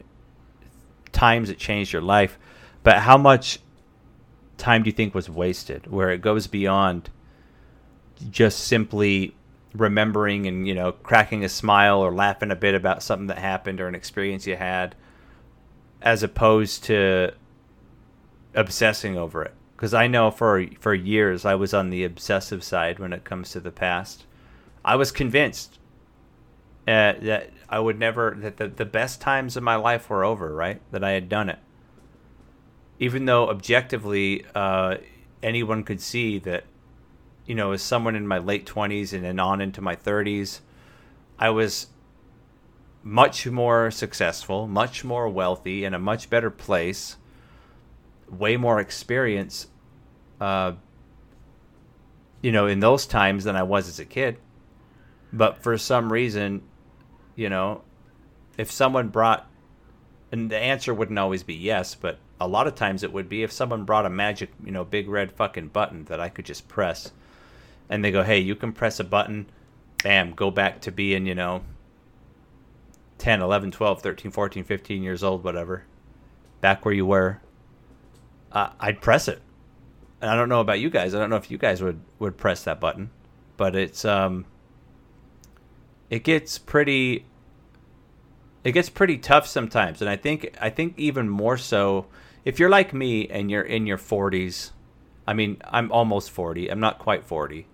[1.11, 2.37] times that changed your life.
[2.83, 3.59] But how much
[4.57, 7.09] time do you think was wasted where it goes beyond
[8.29, 9.35] just simply
[9.73, 13.81] remembering and you know cracking a smile or laughing a bit about something that happened
[13.81, 14.95] or an experience you had
[16.01, 17.33] as opposed to
[18.53, 22.99] obsessing over it because I know for for years I was on the obsessive side
[22.99, 24.25] when it comes to the past.
[24.85, 25.79] I was convinced
[26.87, 30.53] uh, that I would never that the, the best times of my life were over,
[30.53, 30.81] right?
[30.91, 31.59] That I had done it.
[32.99, 34.97] Even though objectively uh,
[35.41, 36.63] anyone could see that,
[37.45, 40.61] you know, as someone in my late twenties and then on into my thirties,
[41.39, 41.87] I was
[43.01, 47.17] much more successful, much more wealthy, in a much better place,
[48.29, 49.67] way more experience.
[50.39, 50.73] Uh,
[52.41, 54.37] you know, in those times than I was as a kid.
[55.31, 56.61] But for some reason,
[57.35, 57.81] you know,
[58.57, 59.49] if someone brought,
[60.31, 63.43] and the answer wouldn't always be yes, but a lot of times it would be
[63.43, 66.67] if someone brought a magic, you know, big red fucking button that I could just
[66.67, 67.11] press,
[67.89, 69.47] and they go, hey, you can press a button,
[70.03, 71.63] bam, go back to being, you know,
[73.17, 75.83] 10, 11, 12, 13, 14, 15 years old, whatever,
[76.61, 77.39] back where you were,
[78.51, 79.41] uh, I'd press it.
[80.21, 81.13] And I don't know about you guys.
[81.13, 83.09] I don't know if you guys would, would press that button,
[83.57, 84.45] but it's um,
[86.13, 87.25] it gets pretty
[88.63, 92.05] It gets pretty tough sometimes, and I think I think even more so
[92.45, 94.71] if you're like me and you're in your 40s.
[95.25, 96.69] I mean, I'm almost 40.
[96.69, 97.65] I'm not quite 40.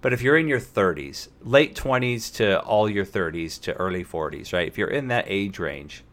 [0.00, 4.52] But if you're in your 30s, late 20s to all your 30s to early 40s,
[4.52, 4.68] right?
[4.68, 6.04] If you're in that age range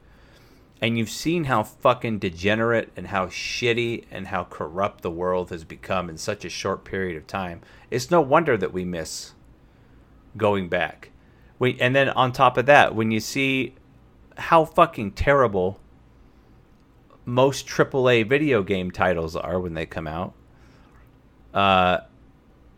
[0.82, 5.63] and you've seen how fucking degenerate and how shitty and how corrupt the world has
[5.63, 9.34] become in such a short period of time, it's no wonder that we miss
[10.36, 11.12] going back.
[11.60, 13.76] We, and then on top of that, when you see
[14.38, 15.80] how fucking terrible
[17.26, 20.34] most AAA video game titles are when they come out,
[21.54, 22.00] uh,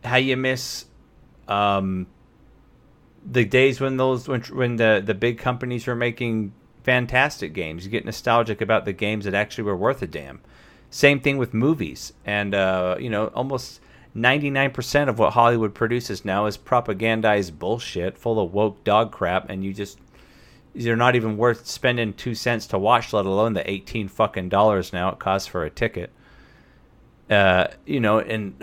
[0.03, 0.85] how you miss
[1.47, 2.07] um,
[3.25, 7.85] the days when those when when the the big companies were making fantastic games.
[7.85, 10.41] You get nostalgic about the games that actually were worth a damn.
[10.89, 13.81] Same thing with movies, and uh, you know almost.
[14.15, 19.63] 99% of what Hollywood produces now is propagandized bullshit full of woke dog crap and
[19.63, 19.99] you just
[20.73, 24.93] they're not even worth spending 2 cents to watch let alone the 18 fucking dollars
[24.93, 26.11] now it costs for a ticket.
[27.29, 28.55] Uh, you know, and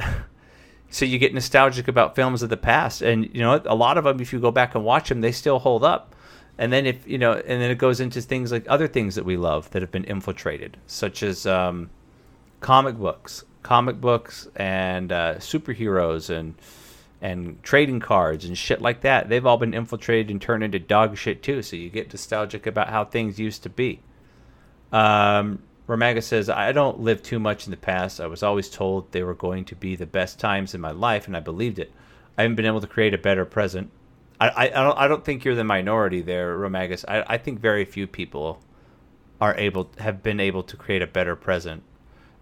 [0.91, 4.05] so you get nostalgic about films of the past and you know a lot of
[4.05, 6.15] them if you go back and watch them they still hold up
[6.59, 9.25] and then if you know and then it goes into things like other things that
[9.25, 11.89] we love that have been infiltrated such as um,
[12.61, 16.55] comic books comic books and uh, superheroes and
[17.21, 21.17] and trading cards and shit like that they've all been infiltrated and turned into dog
[21.17, 24.01] shit too so you get nostalgic about how things used to be
[24.93, 28.21] um, Romaga says, I don't live too much in the past.
[28.21, 31.27] I was always told they were going to be the best times in my life,
[31.27, 31.93] and I believed it.
[32.39, 33.91] I haven't been able to create a better present.
[34.41, 37.05] I, I, I don't, I don't think you're the minority there, Romagus.
[37.09, 38.63] I, I think very few people
[39.41, 41.83] are able have been able to create a better present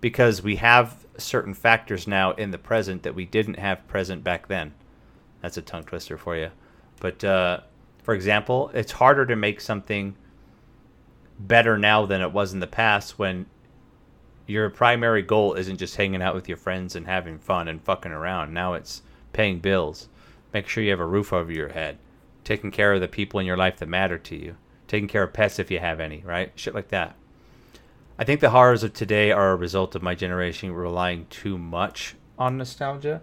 [0.03, 4.49] because we have certain factors now in the present that we didn't have present back
[4.49, 4.75] then.
[5.41, 6.51] That's a tongue twister for you.
[7.01, 7.61] But uh,
[8.03, 10.17] for example, it's harder to make something
[11.39, 13.47] better now than it was in the past when
[14.47, 18.13] your primary goal isn't just hanging out with your friends and having fun and fucking
[18.13, 18.53] around.
[18.53, 19.03] Now it's
[19.33, 20.09] paying bills,
[20.53, 21.99] making sure you have a roof over your head,
[22.45, 24.57] taking care of the people in your life that matter to you,
[24.89, 26.53] taking care of pets if you have any, right?
[26.57, 27.15] Shit like that.
[28.21, 32.17] I think the horrors of today are a result of my generation relying too much
[32.39, 33.23] on nostalgia.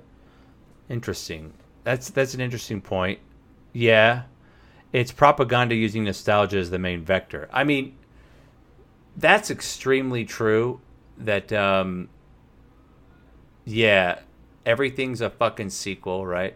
[0.90, 1.54] Interesting.
[1.84, 3.20] That's that's an interesting point.
[3.74, 4.24] Yeah.
[4.92, 7.48] It's propaganda using nostalgia as the main vector.
[7.54, 7.96] I mean,
[9.16, 10.82] that's extremely true.
[11.20, 12.10] That um,
[13.66, 14.22] yeah,
[14.66, 16.56] everything's a fucking sequel, right?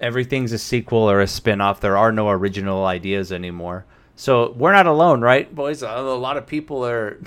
[0.00, 1.80] Everything's a sequel or a spin-off.
[1.80, 3.84] There are no original ideas anymore.
[4.16, 5.82] So we're not alone, right, boys?
[5.82, 7.18] A lot of people are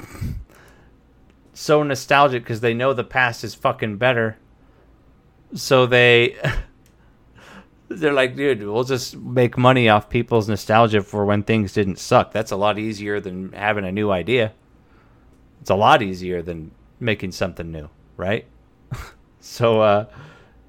[1.54, 4.38] so nostalgic because they know the past is fucking better.
[5.56, 6.38] So they
[7.89, 12.32] they're like, dude, we'll just make money off people's nostalgia for when things didn't suck.
[12.32, 14.54] That's a lot easier than having a new idea.
[15.62, 18.46] It's a lot easier than making something new, right?
[19.39, 20.06] so, uh,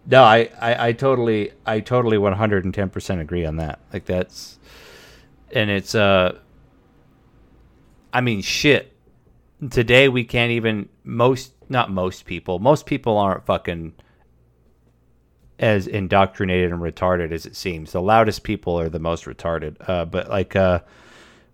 [0.07, 3.81] no, I, I, I totally, I totally 110% agree on that.
[3.93, 4.59] Like that's,
[5.55, 6.37] and it's, uh,
[8.13, 8.93] I mean, shit.
[9.71, 12.59] Today we can't even most, not most people.
[12.59, 13.95] Most people aren't fucking
[15.59, 17.93] as indoctrinated and retarded as it seems.
[17.93, 19.77] The loudest people are the most retarded.
[19.89, 20.81] Uh, but like, uh,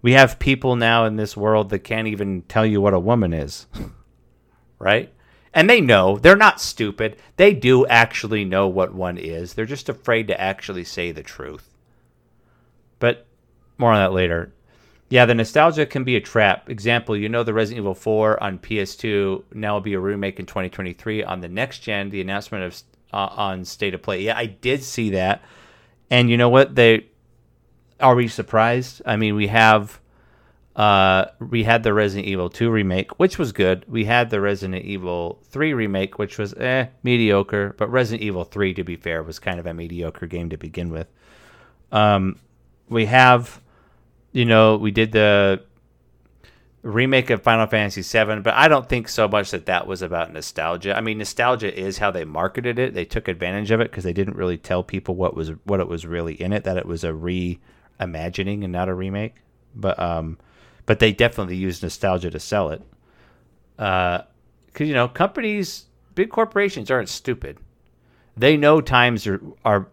[0.03, 3.35] we have people now in this world that can't even tell you what a woman
[3.35, 3.67] is,
[4.79, 5.13] right?
[5.53, 7.17] And they know they're not stupid.
[7.37, 9.53] They do actually know what one is.
[9.53, 11.77] They're just afraid to actually say the truth.
[12.99, 13.27] But
[13.81, 14.53] more on that later.
[15.09, 16.71] Yeah, the nostalgia can be a trap.
[16.71, 20.47] Example, you know the Resident Evil 4 on PS2 now will be a remake in
[20.47, 22.11] 2023 on the next gen.
[22.11, 24.23] The announcement of uh, on State of Play.
[24.23, 25.43] Yeah, I did see that.
[26.11, 26.77] And you know what?
[26.77, 27.07] They
[27.99, 29.03] are we surprised?
[29.05, 30.01] I mean, we have
[30.77, 33.85] uh, we had the Resident Evil 2 remake, which was good.
[33.89, 37.75] We had the Resident Evil 3 remake, which was eh mediocre.
[37.77, 40.91] But Resident Evil 3, to be fair, was kind of a mediocre game to begin
[40.91, 41.09] with.
[41.93, 42.39] Um,
[42.89, 43.61] we have,
[44.33, 45.63] you know, we did the
[46.83, 50.33] remake of Final Fantasy VII, but I don't think so much that that was about
[50.33, 50.97] nostalgia.
[50.97, 52.95] I mean, nostalgia is how they marketed it.
[52.95, 55.89] They took advantage of it because they didn't really tell people what was what it
[55.89, 56.65] was really in it.
[56.65, 59.37] That it was a reimagining and not a remake.
[59.75, 60.39] But um,
[60.87, 62.83] but they definitely used nostalgia to sell it.
[63.79, 64.23] Uh,
[64.67, 67.59] because you know, companies, big corporations aren't stupid.
[68.37, 69.89] They know times are are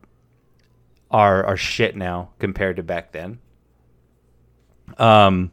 [1.09, 3.39] are are shit now compared to back then.
[4.97, 5.51] Um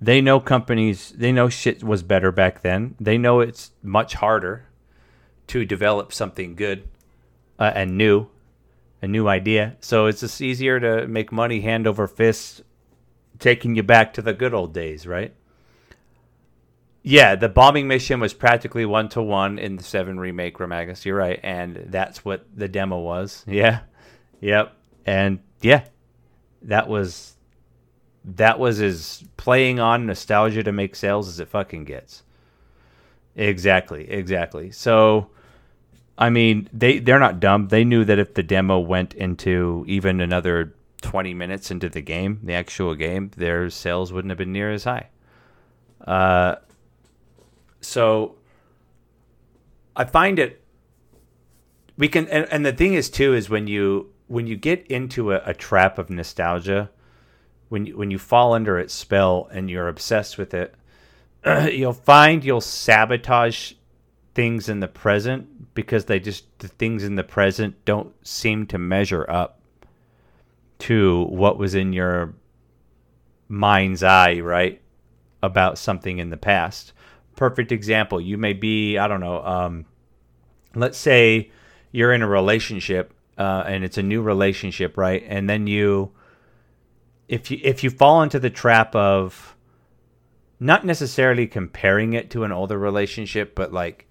[0.00, 4.66] they know companies they know shit was better back then they know it's much harder
[5.46, 6.86] to develop something good
[7.58, 8.28] uh, and new
[9.00, 12.62] a new idea so it's just easier to make money hand over fist
[13.38, 15.34] taking you back to the good old days, right?
[17.02, 21.04] Yeah, the bombing mission was practically one to one in the seven remake Romagus.
[21.04, 23.44] You're right, and that's what the demo was.
[23.48, 23.80] Yeah,
[24.40, 25.84] yep, and yeah,
[26.62, 27.35] that was
[28.26, 32.24] that was as playing on nostalgia to make sales as it fucking gets.
[33.36, 34.70] Exactly, exactly.
[34.72, 35.30] So,
[36.18, 37.68] I mean, they they're not dumb.
[37.68, 42.40] They knew that if the demo went into even another 20 minutes into the game,
[42.42, 45.08] the actual game, their sales wouldn't have been near as high.
[46.04, 46.56] Uh,
[47.80, 48.36] so
[49.94, 50.62] I find it
[51.96, 55.32] we can and, and the thing is too is when you when you get into
[55.32, 56.90] a, a trap of nostalgia,
[57.68, 60.74] when you, when you fall under its spell and you're obsessed with it,
[61.72, 63.72] you'll find you'll sabotage
[64.34, 68.78] things in the present because they just the things in the present don't seem to
[68.78, 69.60] measure up
[70.78, 72.34] to what was in your
[73.48, 74.80] mind's eye, right?
[75.42, 76.92] About something in the past.
[77.36, 78.20] Perfect example.
[78.20, 79.86] You may be, I don't know, um,
[80.74, 81.50] let's say
[81.92, 85.22] you're in a relationship uh, and it's a new relationship, right?
[85.26, 86.12] And then you,
[87.28, 89.56] if you if you fall into the trap of
[90.58, 94.06] not necessarily comparing it to an older relationship, but like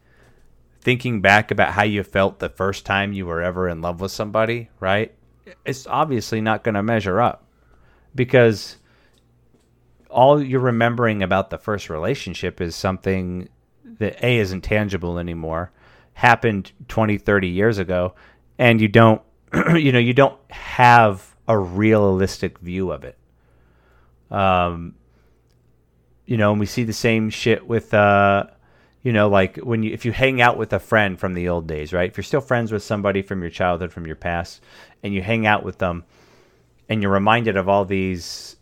[0.81, 4.11] thinking back about how you felt the first time you were ever in love with
[4.11, 5.13] somebody, right?
[5.65, 7.47] It's obviously not going to measure up
[8.13, 8.77] because
[10.09, 13.49] all you're remembering about the first relationship is something
[13.99, 15.71] that A isn't tangible anymore,
[16.13, 18.13] happened 20, 30 years ago,
[18.59, 19.21] and you don't
[19.75, 23.17] you know, you don't have a realistic view of it.
[24.31, 24.95] Um
[26.25, 28.45] you know, and we see the same shit with uh
[29.05, 31.67] you know, like when you if you hang out with a friend from the old
[31.67, 32.09] days, right?
[32.09, 34.63] If you're still friends with somebody from your childhood, from your past,
[35.03, 36.05] and you hang out with them,
[36.89, 38.55] and you're reminded of all these.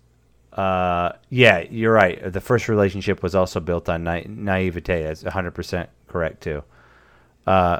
[0.51, 2.31] Uh, yeah, you're right.
[2.31, 5.03] The first relationship was also built on na- naivete.
[5.03, 6.61] That's 100 percent correct too.
[7.47, 7.79] Uh,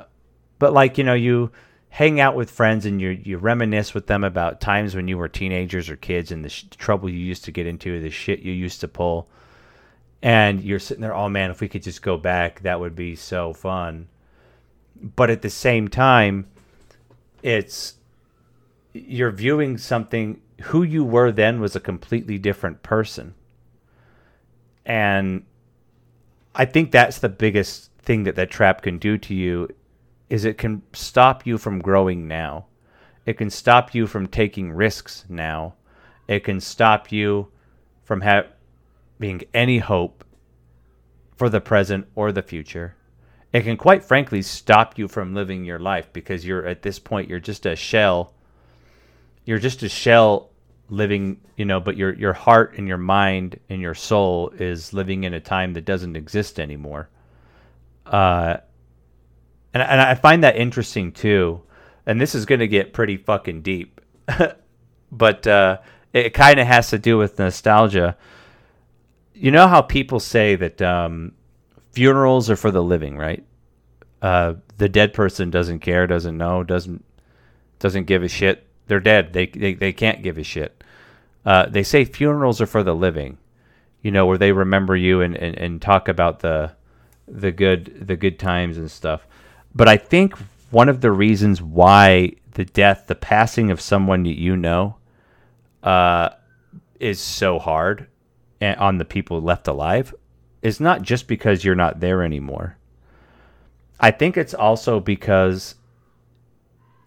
[0.58, 1.52] but like you know, you
[1.94, 5.28] hang out with friends and you you reminisce with them about times when you were
[5.28, 8.52] teenagers or kids and the sh- trouble you used to get into, the shit you
[8.52, 9.28] used to pull
[10.24, 13.16] and you're sitting there, oh man, if we could just go back, that would be
[13.16, 14.08] so fun.
[15.16, 16.48] But at the same time,
[17.44, 17.94] it's
[18.94, 23.36] you're viewing something who you were then was a completely different person.
[24.84, 25.46] And
[26.56, 29.70] I think that's the biggest thing that that trap can do to you
[30.34, 32.66] is it can stop you from growing now.
[33.24, 35.76] It can stop you from taking risks now.
[36.28, 37.50] It can stop you
[38.04, 40.26] from having any hope
[41.36, 42.96] for the present or the future.
[43.54, 47.30] It can quite frankly stop you from living your life because you're at this point
[47.30, 48.34] you're just a shell.
[49.46, 50.50] You're just a shell
[50.90, 55.26] living, you know, but your your heart and your mind and your soul is living
[55.26, 57.08] in a time that doesn't exist anymore.
[58.08, 58.58] Uh
[59.74, 61.62] and and I find that interesting too.
[62.06, 64.02] And this is going to get pretty fucking deep.
[65.12, 65.78] but uh
[66.12, 68.16] it kind of has to do with nostalgia
[69.34, 71.34] you know how people say that um,
[71.92, 73.44] funerals are for the living, right?
[74.22, 77.04] Uh, the dead person doesn't care, doesn't know, doesn't
[77.80, 78.66] doesn't give a shit.
[78.88, 79.34] They're dead.
[79.34, 80.84] They they, they can't give a shit.
[81.46, 83.38] Uh, they say funerals are for the living,
[84.02, 86.72] you know, where they remember you and, and, and talk about the
[87.28, 89.28] the good the good times and stuff.
[89.76, 90.38] But I think
[90.72, 94.98] one of the reasons why the death, the passing of someone that you know,
[95.82, 96.30] uh,
[97.00, 98.08] is so hard
[98.62, 100.14] on the people left alive
[100.62, 102.78] is not just because you're not there anymore.
[104.00, 105.76] I think it's also because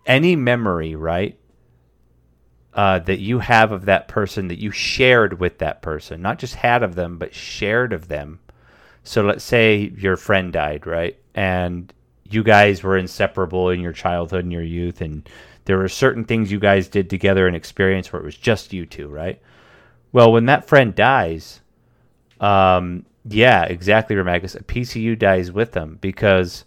[0.05, 1.39] any memory, right,
[2.75, 6.57] uh, that you have of that person that you shared with that person, not just
[6.57, 8.39] had of them, but shared of them.
[9.03, 11.19] So let's say your friend died, right?
[11.35, 11.93] And
[12.31, 15.29] you guys were inseparable in your childhood and your youth, and
[15.65, 18.87] there were certain things you guys did together and experience where it was just you
[18.87, 19.41] two, right?
[20.13, 21.61] Well, when that friend dies,
[22.41, 24.55] um, yeah, exactly, Romagus.
[24.55, 26.65] A PCU dies with them because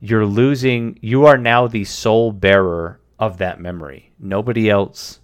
[0.00, 0.98] you're losing.
[1.02, 4.12] You are now the sole bearer of that memory.
[4.18, 5.20] Nobody else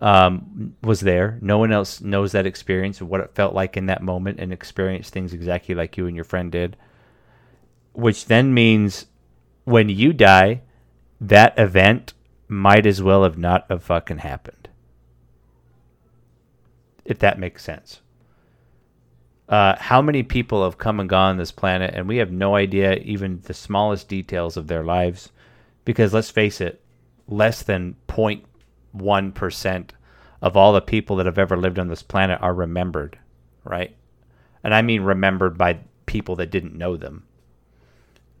[0.00, 1.38] um, was there.
[1.42, 4.52] No one else knows that experience of what it felt like in that moment and
[4.52, 6.76] experienced things exactly like you and your friend did.
[7.92, 9.06] Which then means
[9.64, 10.62] when you die,
[11.20, 12.14] that event
[12.48, 14.60] might as well have not have fucking happened
[17.10, 18.00] if that makes sense.
[19.48, 22.54] Uh, how many people have come and gone on this planet, and we have no
[22.54, 25.32] idea even the smallest details of their lives?
[25.84, 26.80] Because let's face it,
[27.26, 29.90] less than 0.1%
[30.40, 33.18] of all the people that have ever lived on this planet are remembered,
[33.64, 33.96] right?
[34.62, 37.24] And I mean remembered by people that didn't know them,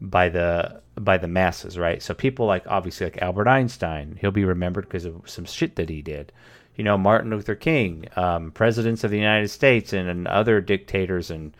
[0.00, 2.02] by the by the masses, right?
[2.02, 5.88] So people like obviously like Albert Einstein, he'll be remembered because of some shit that
[5.88, 6.32] he did.
[6.76, 11.30] You know, Martin Luther King, um, presidents of the United States, and, and other dictators
[11.30, 11.54] and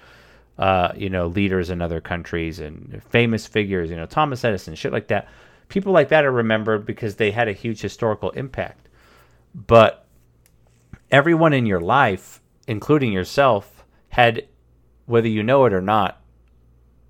[0.59, 3.91] uh, you know leaders in other countries and famous figures.
[3.91, 5.29] You know, Thomas Edison, shit like that.
[5.69, 8.89] People like that are remembered because they had a huge historical impact.
[9.55, 10.07] But
[11.11, 14.47] everyone in your life, including yourself, had,
[15.07, 16.20] whether you know it or not,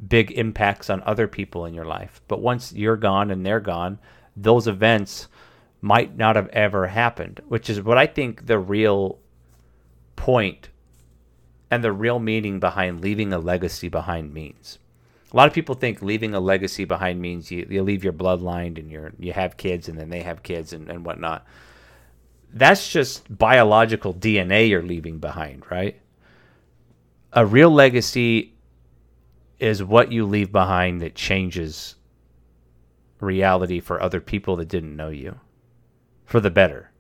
[0.09, 2.21] big impacts on other people in your life.
[2.29, 3.99] But once you're gone and they're gone,
[4.37, 5.29] those events
[5.81, 9.19] might not have ever happened, which is what I think the real
[10.17, 10.69] point
[11.71, 14.79] and the real meaning behind leaving a legacy behind means.
[15.33, 18.79] A lot of people think leaving a legacy behind means you, you leave your bloodline
[18.79, 21.47] and you you have kids and then they have kids and, and whatnot.
[22.53, 26.01] That's just biological DNA you're leaving behind, right?
[27.33, 28.50] A real legacy
[29.61, 31.97] is what you leave behind that changes
[33.21, 35.39] reality for other people that didn't know you
[36.25, 36.91] for the better,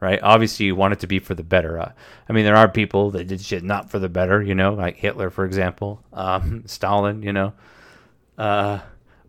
[0.00, 0.20] right?
[0.22, 1.78] Obviously, you want it to be for the better.
[1.78, 1.92] Uh,
[2.28, 4.96] I mean, there are people that did shit not for the better, you know, like
[4.96, 7.52] Hitler, for example, um, Stalin, you know.
[8.38, 8.80] Uh,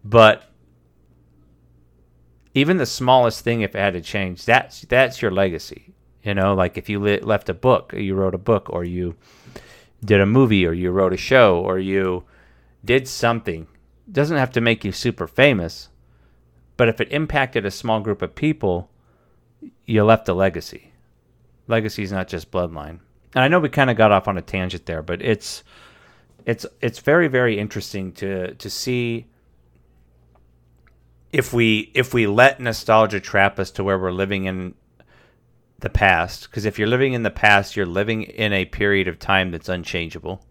[0.04, 0.44] but
[2.54, 5.94] even the smallest thing, if it had to change, that's that's your legacy.
[6.24, 9.16] You know, like if you left a book, you wrote a book, or you
[10.04, 12.24] did a movie, or you wrote a show, or you
[12.86, 13.68] did something.
[14.12, 15.90] Doesn't have to make you super famous,
[16.78, 18.90] but if it impacted a small group of people,
[19.86, 20.94] you left a legacy.
[21.68, 23.00] Legacy is not just bloodline.
[23.34, 25.64] And I know we kind of got off on a tangent there, but it's
[26.46, 29.26] it's it's very very interesting to to see
[31.34, 34.76] if we if we let nostalgia trap us to where we're living in
[35.80, 39.20] the past because if you're living in the past you're living in a period of
[39.20, 40.42] time that's unchangeable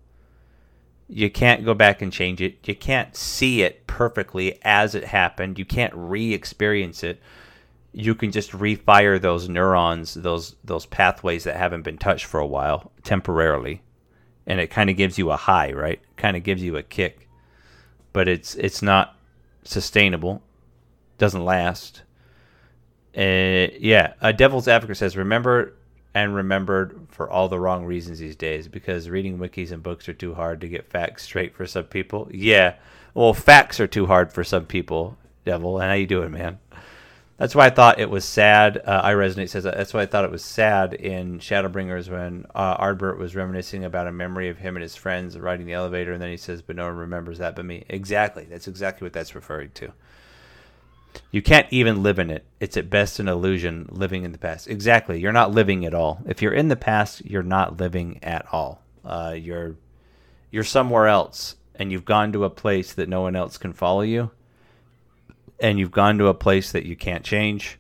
[1.09, 5.59] you can't go back and change it you can't see it perfectly as it happened
[5.59, 7.21] you can't re-experience it
[7.93, 12.47] you can just refire those neurons those those pathways that haven't been touched for a
[12.47, 13.83] while temporarily
[14.47, 16.01] and it kind of gives you a high, right?
[16.17, 17.29] Kind of gives you a kick,
[18.13, 19.17] but it's it's not
[19.65, 20.43] sustainable.
[21.19, 22.03] Doesn't last.
[23.17, 25.75] Uh, yeah, a devil's advocate says remember
[26.15, 30.15] and remembered for all the wrong reasons these days because reading wikis and books are
[30.15, 32.29] too hard to get facts straight for some people.
[32.33, 32.75] Yeah,
[33.15, 35.17] well, facts are too hard for some people.
[35.45, 36.59] Devil, and how you doing, man?
[37.37, 38.79] That's why I thought it was sad.
[38.79, 42.77] Uh, I resonate says that's why I thought it was sad in Shadowbringers when uh,
[42.77, 46.23] Ardbert was reminiscing about a memory of him and his friends riding the elevator, and
[46.23, 48.45] then he says, "But no one remembers that but me." Exactly.
[48.45, 49.93] That's exactly what that's referring to.
[51.31, 52.45] You can't even live in it.
[52.61, 54.69] It's at best an illusion living in the past.
[54.69, 55.21] Exactly.
[55.21, 56.21] You're not living at all.
[56.27, 58.83] If you're in the past, you're not living at all.
[59.05, 59.77] Uh, you're
[60.51, 64.03] you're somewhere else, and you've gone to a place that no one else can follow
[64.03, 64.31] you
[65.61, 67.79] and you've gone to a place that you can't change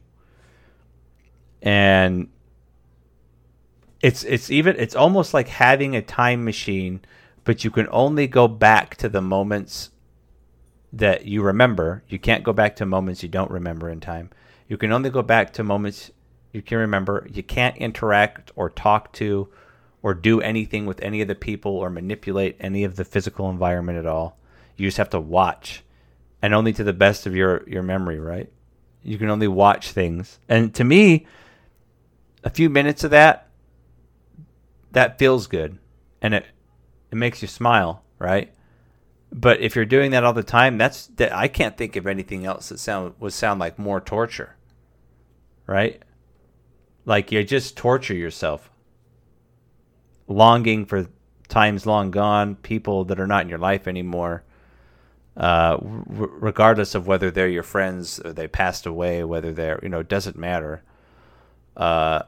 [1.63, 2.29] and
[4.01, 7.01] it's it's even it's almost like having a time machine
[7.45, 9.91] but you can only go back to the moments
[10.97, 14.31] that you remember you can't go back to moments you don't remember in time
[14.69, 16.11] you can only go back to moments
[16.53, 19.49] you can remember you can't interact or talk to
[20.03, 23.99] or do anything with any of the people or manipulate any of the physical environment
[23.99, 24.39] at all
[24.77, 25.85] you just have to watch
[26.45, 28.53] and only to the best of your your memory, right?
[29.03, 30.39] You can only watch things.
[30.47, 31.27] And to me,
[32.45, 33.49] a few minutes of that
[34.93, 35.79] that feels good
[36.21, 36.45] and it
[37.11, 38.53] it makes you smile, right?
[39.37, 42.47] But if you're doing that all the time, that's that I can't think of anything
[42.47, 44.57] else that sound would sound like more torture.
[45.67, 46.01] Right?
[47.05, 48.71] Like you just torture yourself.
[50.29, 51.09] Longing for
[51.49, 54.45] times long gone, people that are not in your life anymore
[55.37, 59.89] uh, r- regardless of whether they're your friends or they passed away, whether they're you
[59.89, 60.83] know it doesn't matter.
[61.77, 62.23] Uh,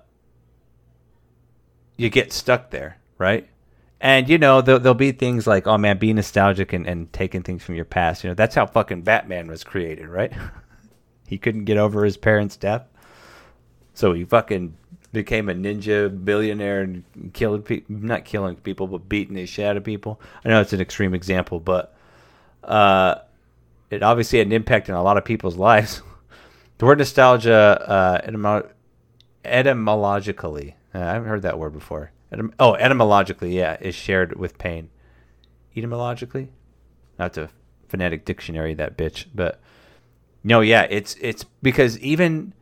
[1.96, 3.48] you get stuck there, right?
[4.06, 7.42] And you know there'll, there'll be things like, oh man, be nostalgic and, and taking
[7.42, 8.22] things from your past.
[8.22, 10.32] You know that's how fucking Batman was created, right?
[11.26, 12.84] he couldn't get over his parents' death,
[13.94, 14.76] so he fucking
[15.12, 17.02] became a ninja billionaire and
[17.32, 20.20] killed people, not killing people, but beating the shit out of people.
[20.44, 21.92] I know it's an extreme example, but
[22.62, 23.16] uh,
[23.90, 26.00] it obviously had an impact in a lot of people's lives.
[26.78, 28.70] the word nostalgia, uh, etymo-
[29.44, 32.12] etymologically, uh, I haven't heard that word before.
[32.32, 34.90] Etym- oh, etymologically, yeah, is shared with pain.
[35.76, 36.48] Etymologically,
[37.18, 37.50] not to
[37.88, 39.60] phonetic dictionary that bitch, but
[40.42, 42.52] no, yeah, it's it's because even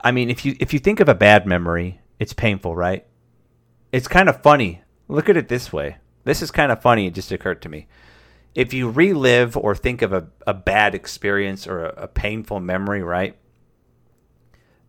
[0.00, 3.06] I mean, if you if you think of a bad memory, it's painful, right?
[3.92, 4.82] It's kind of funny.
[5.08, 5.96] Look at it this way.
[6.24, 7.06] This is kind of funny.
[7.06, 7.86] It just occurred to me.
[8.54, 13.02] If you relive or think of a, a bad experience or a, a painful memory,
[13.02, 13.36] right?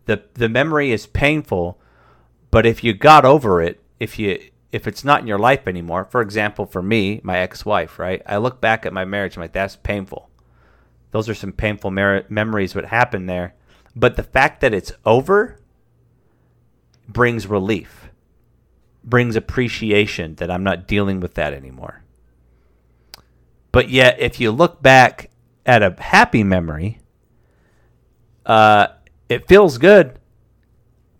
[0.06, 1.79] The the memory is painful,
[2.50, 4.40] but if you got over it, if you
[4.72, 8.22] if it's not in your life anymore, for example, for me, my ex-wife, right?
[8.24, 10.30] I look back at my marriage, I'm like, that's painful.
[11.10, 13.54] Those are some painful mer- memories what happened there.
[13.96, 15.58] But the fact that it's over
[17.08, 18.10] brings relief,
[19.02, 22.04] brings appreciation that I'm not dealing with that anymore.
[23.72, 25.30] But yet, if you look back
[25.66, 27.00] at a happy memory,
[28.46, 28.88] uh,
[29.28, 30.19] it feels good.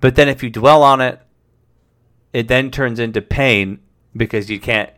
[0.01, 1.21] But then if you dwell on it
[2.33, 3.81] it then turns into pain
[4.17, 4.91] because you can't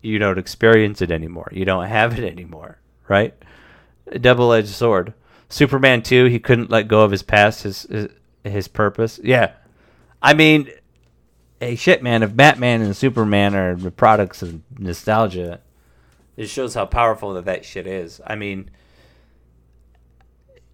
[0.00, 1.48] you don't experience it anymore.
[1.52, 2.78] You don't have it anymore,
[3.08, 3.34] right?
[4.06, 5.12] A double-edged sword.
[5.48, 8.08] Superman 2, he couldn't let go of his past, his his,
[8.44, 9.18] his purpose.
[9.22, 9.52] Yeah.
[10.22, 10.70] I mean,
[11.60, 15.60] hey shit man, if Batman and Superman are the products of nostalgia,
[16.36, 18.20] it shows how powerful that that shit is.
[18.26, 18.70] I mean,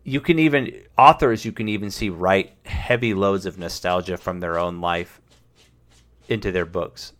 [0.05, 4.59] you can even authors you can even see write heavy loads of nostalgia from their
[4.59, 5.21] own life
[6.29, 7.13] into their books.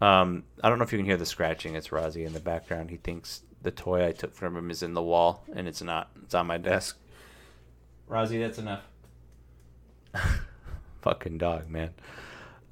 [0.00, 1.74] Um, I don't know if you can hear the scratching.
[1.74, 2.90] It's Rozzy in the background.
[2.90, 6.10] He thinks the toy I took from him is in the wall, and it's not.
[6.24, 6.98] It's on my desk.
[8.08, 8.82] Rozzy, that's enough.
[11.02, 11.90] Fucking dog, man.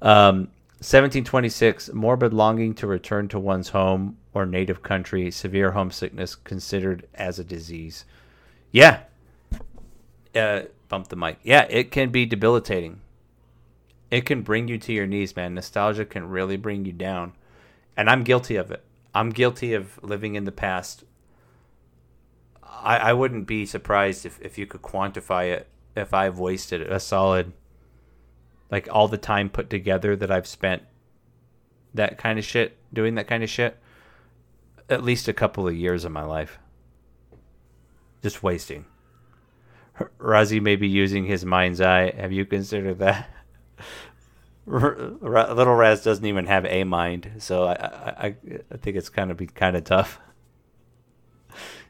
[0.01, 0.49] Um,
[0.79, 7.39] 1726, morbid longing to return to one's home or native country, severe homesickness considered as
[7.39, 8.05] a disease.
[8.71, 9.01] Yeah.
[10.35, 11.39] Uh, bump the mic.
[11.43, 13.01] Yeah, it can be debilitating
[14.11, 15.55] it can bring you to your knees, man.
[15.55, 17.31] Nostalgia can really bring you down.
[17.95, 18.83] And I'm guilty of it.
[19.15, 21.05] I'm guilty of living in the past.
[22.61, 26.99] I, I wouldn't be surprised if, if you could quantify it if I've wasted a
[26.99, 27.53] solid
[28.69, 30.83] like all the time put together that I've spent
[31.93, 33.77] that kind of shit, doing that kind of shit,
[34.89, 36.57] at least a couple of years of my life.
[38.21, 38.85] Just wasting.
[40.19, 42.11] Razi may be using his mind's eye.
[42.11, 43.29] Have you considered that?
[44.65, 48.35] Little Raz doesn't even have a mind, so I I,
[48.71, 50.19] I think it's kind of be kind of tough.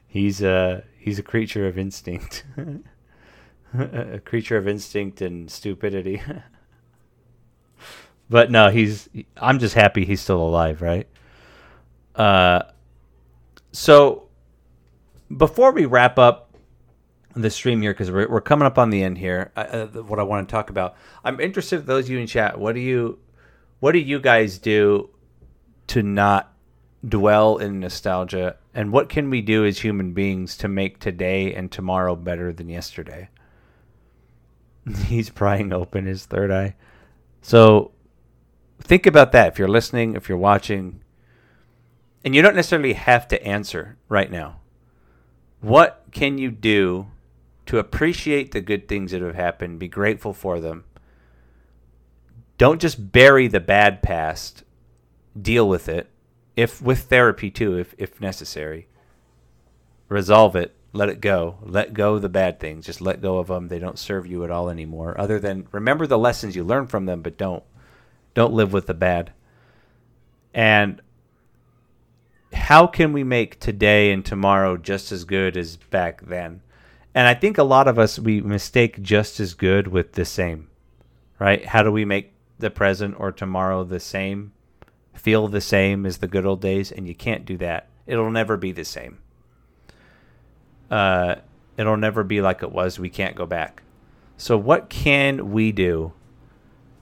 [0.06, 2.44] He's a he's a creature of instinct,
[3.78, 6.22] a creature of instinct and stupidity.
[8.30, 9.08] but no, he's.
[9.36, 11.06] I'm just happy he's still alive, right?
[12.16, 12.62] Uh,
[13.72, 14.28] so
[15.34, 16.51] before we wrap up
[17.34, 19.52] the stream here because we're, we're coming up on the end here.
[19.56, 21.86] Uh, what I want to talk about, I'm interested.
[21.86, 23.18] Those of you in chat, what do you,
[23.80, 25.10] what do you guys do
[25.88, 26.52] to not
[27.06, 31.70] dwell in nostalgia, and what can we do as human beings to make today and
[31.70, 33.28] tomorrow better than yesterday?
[35.06, 36.74] He's prying open his third eye.
[37.40, 37.92] So
[38.80, 41.02] think about that if you're listening, if you're watching,
[42.24, 44.60] and you don't necessarily have to answer right now.
[45.60, 47.08] What can you do
[47.66, 50.84] to appreciate the good things that have happened, be grateful for them.
[52.58, 54.64] Don't just bury the bad past,
[55.40, 56.08] deal with it,
[56.56, 58.86] if with therapy too, if if necessary.
[60.08, 61.56] Resolve it, let it go.
[61.62, 62.84] Let go the bad things.
[62.84, 63.68] Just let go of them.
[63.68, 65.18] They don't serve you at all anymore.
[65.18, 67.64] Other than remember the lessons you learned from them, but don't
[68.34, 69.32] don't live with the bad.
[70.54, 71.00] And
[72.52, 76.60] how can we make today and tomorrow just as good as back then?
[77.14, 80.68] And I think a lot of us we mistake just as good with the same.
[81.38, 81.64] Right?
[81.64, 84.52] How do we make the present or tomorrow the same?
[85.14, 87.88] Feel the same as the good old days and you can't do that.
[88.06, 89.18] It'll never be the same.
[90.90, 91.36] Uh
[91.76, 92.98] it'll never be like it was.
[92.98, 93.82] We can't go back.
[94.36, 96.12] So what can we do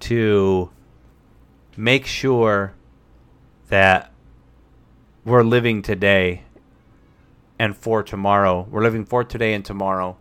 [0.00, 0.70] to
[1.76, 2.74] make sure
[3.68, 4.12] that
[5.24, 6.42] we're living today
[7.60, 8.66] and for tomorrow.
[8.70, 10.16] We're living for today and tomorrow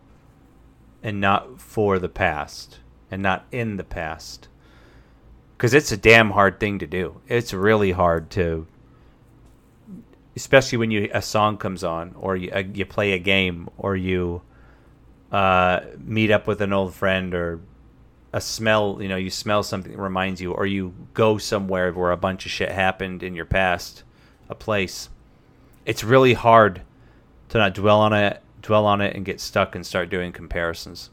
[1.02, 2.80] and not for the past
[3.10, 4.48] and not in the past.
[5.56, 7.18] Because it's a damn hard thing to do.
[7.28, 8.66] It's really hard to,
[10.36, 13.96] especially when you a song comes on or you, uh, you play a game or
[13.96, 14.42] you
[15.32, 17.60] uh, meet up with an old friend or
[18.34, 22.12] a smell, you know, you smell something that reminds you, or you go somewhere where
[22.12, 24.02] a bunch of shit happened in your past,
[24.50, 25.08] a place.
[25.86, 26.82] It's really hard
[27.50, 31.10] to not dwell on it, dwell on it, and get stuck and start doing comparisons.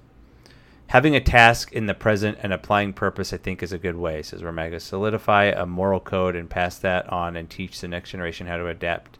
[0.87, 4.21] Having a task in the present and applying purpose, I think, is a good way,
[4.21, 4.79] says Ramaga.
[4.79, 8.67] Solidify a moral code and pass that on and teach the next generation how to
[8.67, 9.17] adapt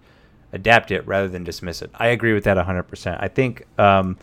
[0.53, 1.91] adapt it rather than dismiss it.
[1.95, 3.17] I agree with that 100%.
[3.19, 4.17] I think um,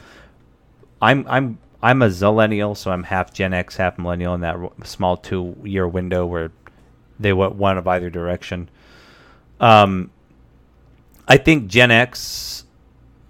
[1.02, 5.18] I'm I'm I'm a zillennial, so I'm half Gen X, half millennial in that small
[5.18, 6.50] two year window where
[7.20, 8.70] they went one of either direction.
[9.60, 10.10] Um,
[11.28, 12.63] I think Gen X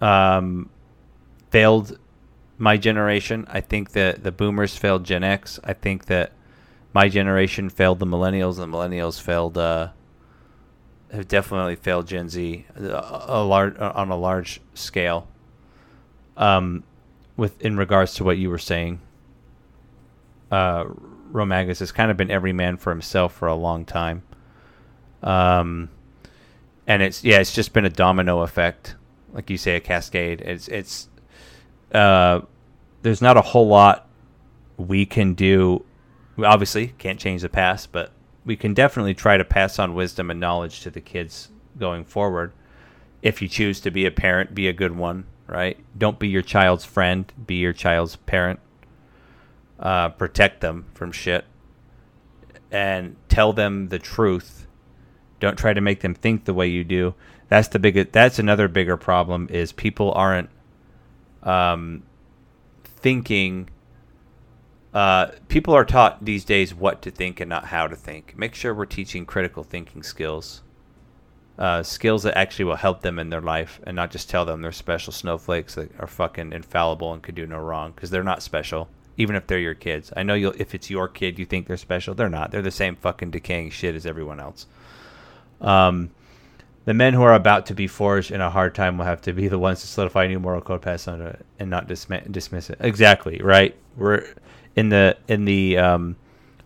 [0.04, 0.68] um,
[1.50, 1.98] failed
[2.58, 3.46] my generation.
[3.48, 5.58] I think that the boomers failed Gen X.
[5.64, 6.32] I think that
[6.92, 9.88] my generation failed the millennials, the millennials failed uh,
[11.10, 15.26] have definitely failed Gen Z a, a large on a large scale.
[16.36, 16.84] Um,
[17.36, 19.00] with in regards to what you were saying,
[20.50, 20.84] uh,
[21.32, 24.22] Romagus has kind of been every man for himself for a long time.
[25.22, 25.88] Um,
[26.86, 28.96] and it's yeah, it's just been a domino effect,
[29.34, 30.40] like you say, a cascade.
[30.40, 31.08] It's it's
[31.92, 32.40] uh,
[33.02, 34.08] there's not a whole lot
[34.78, 35.84] we can do.
[36.36, 38.12] We obviously can't change the past, but
[38.44, 42.52] we can definitely try to pass on wisdom and knowledge to the kids going forward.
[43.22, 45.78] If you choose to be a parent, be a good one, right?
[45.96, 48.60] Don't be your child's friend, be your child's parent.
[49.78, 51.44] Uh, protect them from shit
[52.70, 54.66] and tell them the truth.
[55.40, 57.14] Don't try to make them think the way you do.
[57.48, 58.12] That's the big.
[58.12, 60.50] That's another bigger problem is people aren't
[61.42, 62.02] um,
[62.84, 63.68] thinking.
[64.92, 68.36] Uh, people are taught these days what to think and not how to think.
[68.38, 70.62] Make sure we're teaching critical thinking skills,
[71.58, 74.62] uh, skills that actually will help them in their life, and not just tell them
[74.62, 78.42] they're special snowflakes that are fucking infallible and could do no wrong because they're not
[78.42, 78.88] special.
[79.16, 80.54] Even if they're your kids, I know you'll.
[80.58, 82.14] If it's your kid, you think they're special.
[82.14, 82.50] They're not.
[82.50, 84.66] They're the same fucking decaying shit as everyone else.
[85.60, 86.10] Um,
[86.84, 89.32] the men who are about to be forged in a hard time will have to
[89.32, 92.24] be the ones to solidify a new moral code pass on it and not dismiss,
[92.30, 92.78] dismiss it.
[92.80, 93.74] Exactly right.
[93.96, 94.26] We're
[94.76, 96.16] in the in the um,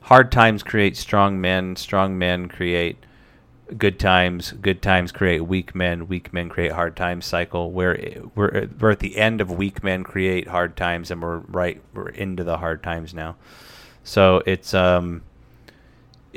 [0.03, 1.77] hard times create strong men.
[1.77, 2.97] Strong men create
[3.77, 4.53] good times.
[4.53, 6.09] Good times create weak men.
[6.09, 7.71] Weak men create hard times cycle.
[7.71, 11.81] Where we're we're at the end of weak men create hard times, and we're right
[11.95, 13.37] we're into the hard times now.
[14.03, 15.23] So it's um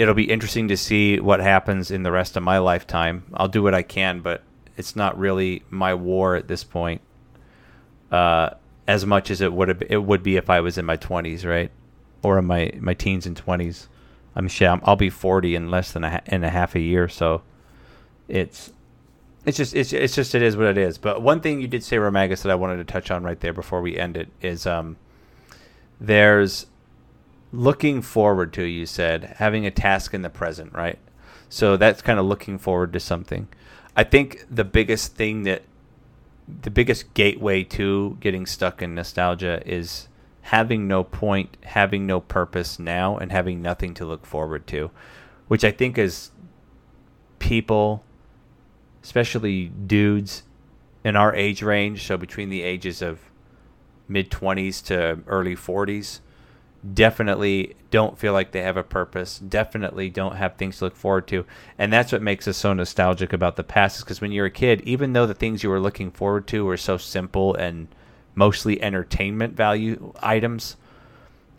[0.01, 3.23] it'll be interesting to see what happens in the rest of my lifetime.
[3.35, 4.41] I'll do what I can, but
[4.75, 7.01] it's not really my war at this point.
[8.11, 8.49] Uh,
[8.87, 11.45] as much as it would have, it would be if I was in my twenties,
[11.45, 11.69] right,
[12.23, 13.87] or in my my teens and twenties.
[14.35, 14.67] I'm shit.
[14.67, 17.43] I'm, I'll be forty in less than a in a half a year, so
[18.27, 18.73] it's
[19.45, 20.97] it's just it's it's just it is what it is.
[20.97, 23.53] But one thing you did say, Romagus, that I wanted to touch on right there
[23.53, 24.97] before we end it is um,
[25.99, 26.65] there's
[27.51, 28.63] looking forward to.
[28.63, 30.99] You said having a task in the present, right?
[31.49, 33.47] So that's kind of looking forward to something.
[33.95, 35.63] I think the biggest thing that
[36.61, 40.07] the biggest gateway to getting stuck in nostalgia is
[40.43, 44.91] having no point, having no purpose now, and having nothing to look forward to,
[45.47, 46.31] which I think is
[47.39, 48.03] people,
[49.03, 50.43] especially dudes
[51.03, 53.19] in our age range, so between the ages of
[54.07, 56.19] mid 20s to early 40s,
[56.93, 61.27] definitely don't feel like they have a purpose, definitely don't have things to look forward
[61.27, 61.45] to.
[61.77, 64.51] And that's what makes us so nostalgic about the past is because when you're a
[64.51, 67.87] kid, even though the things you were looking forward to were so simple and
[68.33, 70.75] mostly entertainment value items,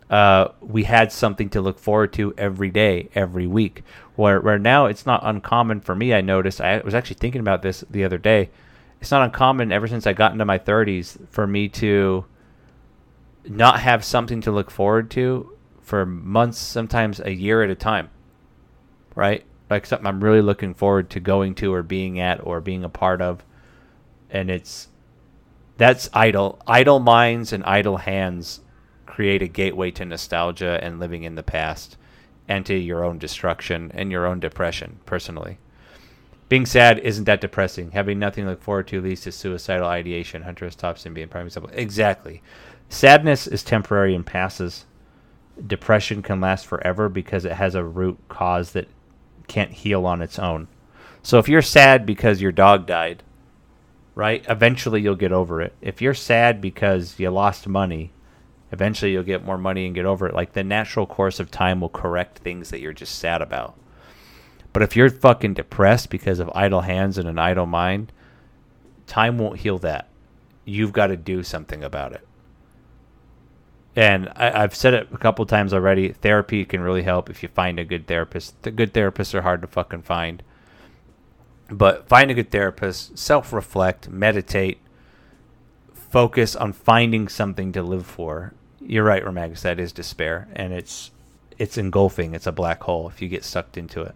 [0.09, 3.83] uh, we had something to look forward to every day, every week.
[4.15, 7.61] Where, where now it's not uncommon for me, I noticed, I was actually thinking about
[7.61, 8.49] this the other day.
[9.01, 12.25] It's not uncommon ever since I got into my 30s for me to
[13.47, 18.09] not have something to look forward to for months, sometimes a year at a time.
[19.15, 19.43] Right?
[19.69, 22.89] Like something I'm really looking forward to going to or being at or being a
[22.89, 23.43] part of.
[24.29, 24.87] And it's
[25.77, 26.61] that's idle.
[26.67, 28.61] Idle minds and idle hands
[29.05, 31.97] create a gateway to nostalgia and living in the past
[32.47, 35.57] and to your own destruction and your own depression, personally.
[36.49, 37.91] Being sad isn't that depressing.
[37.91, 40.43] Having nothing to look forward to leads to suicidal ideation.
[40.43, 40.75] Hunter S.
[40.75, 41.71] Thompson being prime example.
[41.73, 42.41] Exactly.
[42.93, 44.85] Sadness is temporary and passes.
[45.65, 48.87] Depression can last forever because it has a root cause that
[49.47, 50.67] can't heal on its own.
[51.23, 53.23] So if you're sad because your dog died,
[54.13, 54.45] right?
[54.47, 55.73] Eventually you'll get over it.
[55.81, 58.11] If you're sad because you lost money,
[58.71, 60.35] eventually you'll get more money and get over it.
[60.35, 63.75] Like the natural course of time will correct things that you're just sad about.
[64.71, 68.11] But if you're fucking depressed because of idle hands and an idle mind,
[69.07, 70.09] time won't heal that.
[70.63, 72.27] You've got to do something about it.
[73.95, 76.09] And I, have said it a couple times already.
[76.09, 78.61] Therapy can really help if you find a good therapist.
[78.63, 80.41] The good therapists are hard to fucking find.
[81.69, 84.79] But find a good therapist, self reflect, meditate,
[85.93, 88.53] focus on finding something to live for.
[88.79, 90.47] You're right, Romagus, that is despair.
[90.53, 91.11] And it's
[91.57, 92.33] it's engulfing.
[92.33, 94.15] It's a black hole if you get sucked into it.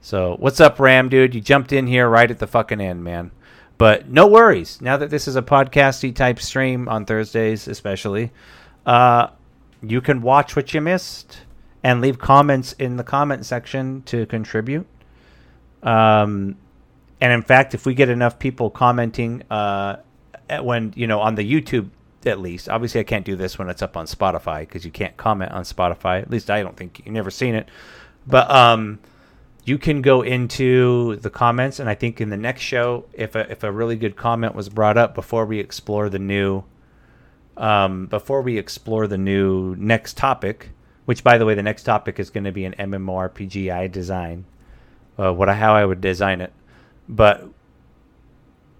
[0.00, 1.34] So what's up, Ram dude?
[1.34, 3.30] You jumped in here right at the fucking end, man.
[3.78, 4.80] But no worries.
[4.80, 8.30] Now that this is a podcasty type stream on Thursdays, especially,
[8.86, 9.28] uh,
[9.82, 11.40] you can watch what you missed
[11.82, 14.86] and leave comments in the comment section to contribute.
[15.82, 16.56] Um,
[17.20, 19.96] and in fact, if we get enough people commenting uh,
[20.60, 21.90] when you know on the YouTube
[22.24, 25.16] at least, obviously I can't do this when it's up on Spotify because you can't
[25.16, 26.22] comment on Spotify.
[26.22, 27.68] At least I don't think you've never seen it,
[28.26, 28.98] but um,
[29.64, 33.50] you can go into the comments, and I think in the next show, if a
[33.50, 36.64] if a really good comment was brought up before we explore the new,
[37.56, 40.70] um, before we explore the new next topic,
[41.04, 44.44] which by the way, the next topic is going to be an MMORPG I design,
[45.18, 46.52] uh, what I, how I would design it,
[47.08, 47.48] but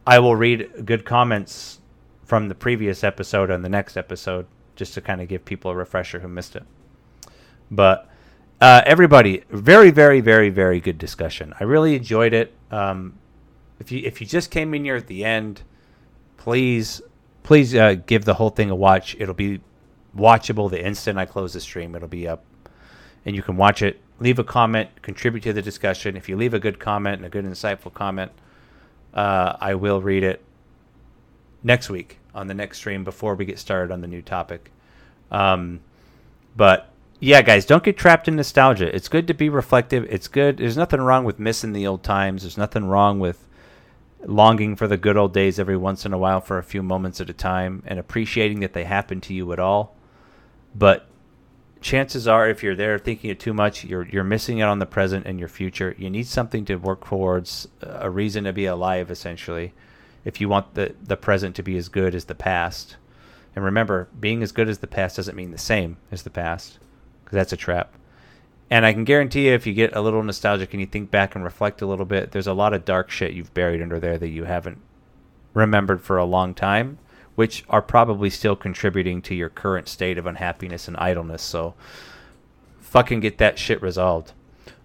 [0.07, 1.81] I will read good comments
[2.25, 5.75] from the previous episode and the next episode just to kind of give people a
[5.75, 6.65] refresher who missed it.
[7.71, 8.09] But
[8.61, 11.55] uh, everybody, very, very, very, very good discussion.
[11.59, 12.53] I really enjoyed it.
[12.71, 13.19] Um,
[13.79, 15.63] if you if you just came in here at the end,
[16.37, 17.03] please
[17.47, 19.17] please uh, give the whole thing a watch.
[19.19, 19.61] It'll be
[20.15, 21.95] watchable the instant I close the stream.
[21.95, 22.45] It'll be up,
[23.25, 24.01] and you can watch it.
[24.19, 26.17] Leave a comment, contribute to the discussion.
[26.17, 28.33] If you leave a good comment and a good insightful comment,
[29.15, 30.43] uh, I will read it
[31.63, 34.73] next week on the next stream before we get started on the new topic.
[35.31, 35.81] Um,
[36.57, 36.91] but
[37.21, 38.95] yeah, guys, don't get trapped in nostalgia.
[38.95, 40.05] It's good to be reflective.
[40.11, 40.57] It's good.
[40.57, 42.43] There's nothing wrong with missing the old times.
[42.43, 43.46] There's nothing wrong with
[44.25, 47.21] longing for the good old days every once in a while for a few moments
[47.21, 49.95] at a time and appreciating that they happen to you at all.
[50.75, 51.09] But
[51.81, 54.87] chances are if you're there thinking it too much, you're you're missing out on the
[54.87, 55.95] present and your future.
[55.99, 59.73] You need something to work towards, a reason to be alive essentially.
[60.25, 62.97] If you want the the present to be as good as the past.
[63.55, 66.79] And remember, being as good as the past doesn't mean the same as the past
[67.25, 67.95] because that's a trap.
[68.69, 71.35] And I can guarantee you, if you get a little nostalgic and you think back
[71.35, 74.19] and reflect a little bit, there's a lot of dark shit you've buried under there
[74.19, 74.81] that you haven't
[75.55, 76.99] remembered for a long time,
[77.37, 81.43] which are probably still contributing to your current state of unhappiness and idleness.
[81.43, 81.75] So
[82.81, 84.33] fucking get that shit resolved.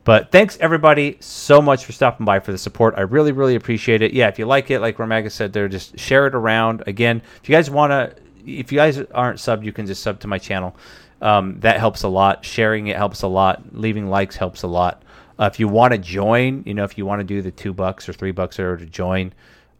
[0.03, 2.95] But thanks everybody so much for stopping by for the support.
[2.97, 4.13] I really, really appreciate it.
[4.13, 6.83] Yeah, if you like it, like Ramaga said there, just share it around.
[6.87, 8.15] Again, if you guys want to,
[8.45, 10.75] if you guys aren't subbed, you can just sub to my channel.
[11.21, 12.43] Um, that helps a lot.
[12.43, 13.61] Sharing it helps a lot.
[13.73, 15.03] Leaving likes helps a lot.
[15.39, 17.73] Uh, if you want to join, you know, if you want to do the two
[17.73, 19.33] bucks or three bucks or to join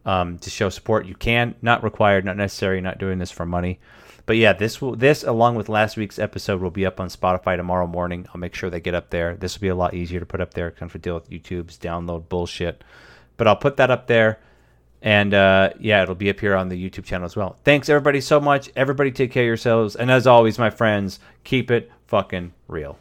[0.06, 1.56] um, to show support, you can.
[1.62, 2.82] Not required, not necessary.
[2.82, 3.80] Not doing this for money.
[4.26, 7.58] But yeah, this will this along with last week's episode will be up on Spotify
[7.58, 8.28] tomorrow morning.
[8.30, 9.36] I'll make sure they get up there.
[9.36, 10.72] This will be a lot easier to put up there.
[10.72, 12.84] Kind of deal with YouTube's download bullshit.
[13.38, 14.40] But I'll put that up there.
[15.02, 17.58] And uh, yeah, it'll be up here on the YouTube channel as well.
[17.64, 18.70] Thanks everybody so much.
[18.76, 19.96] Everybody take care of yourselves.
[19.96, 22.98] And as always, my friends, keep it fucking real.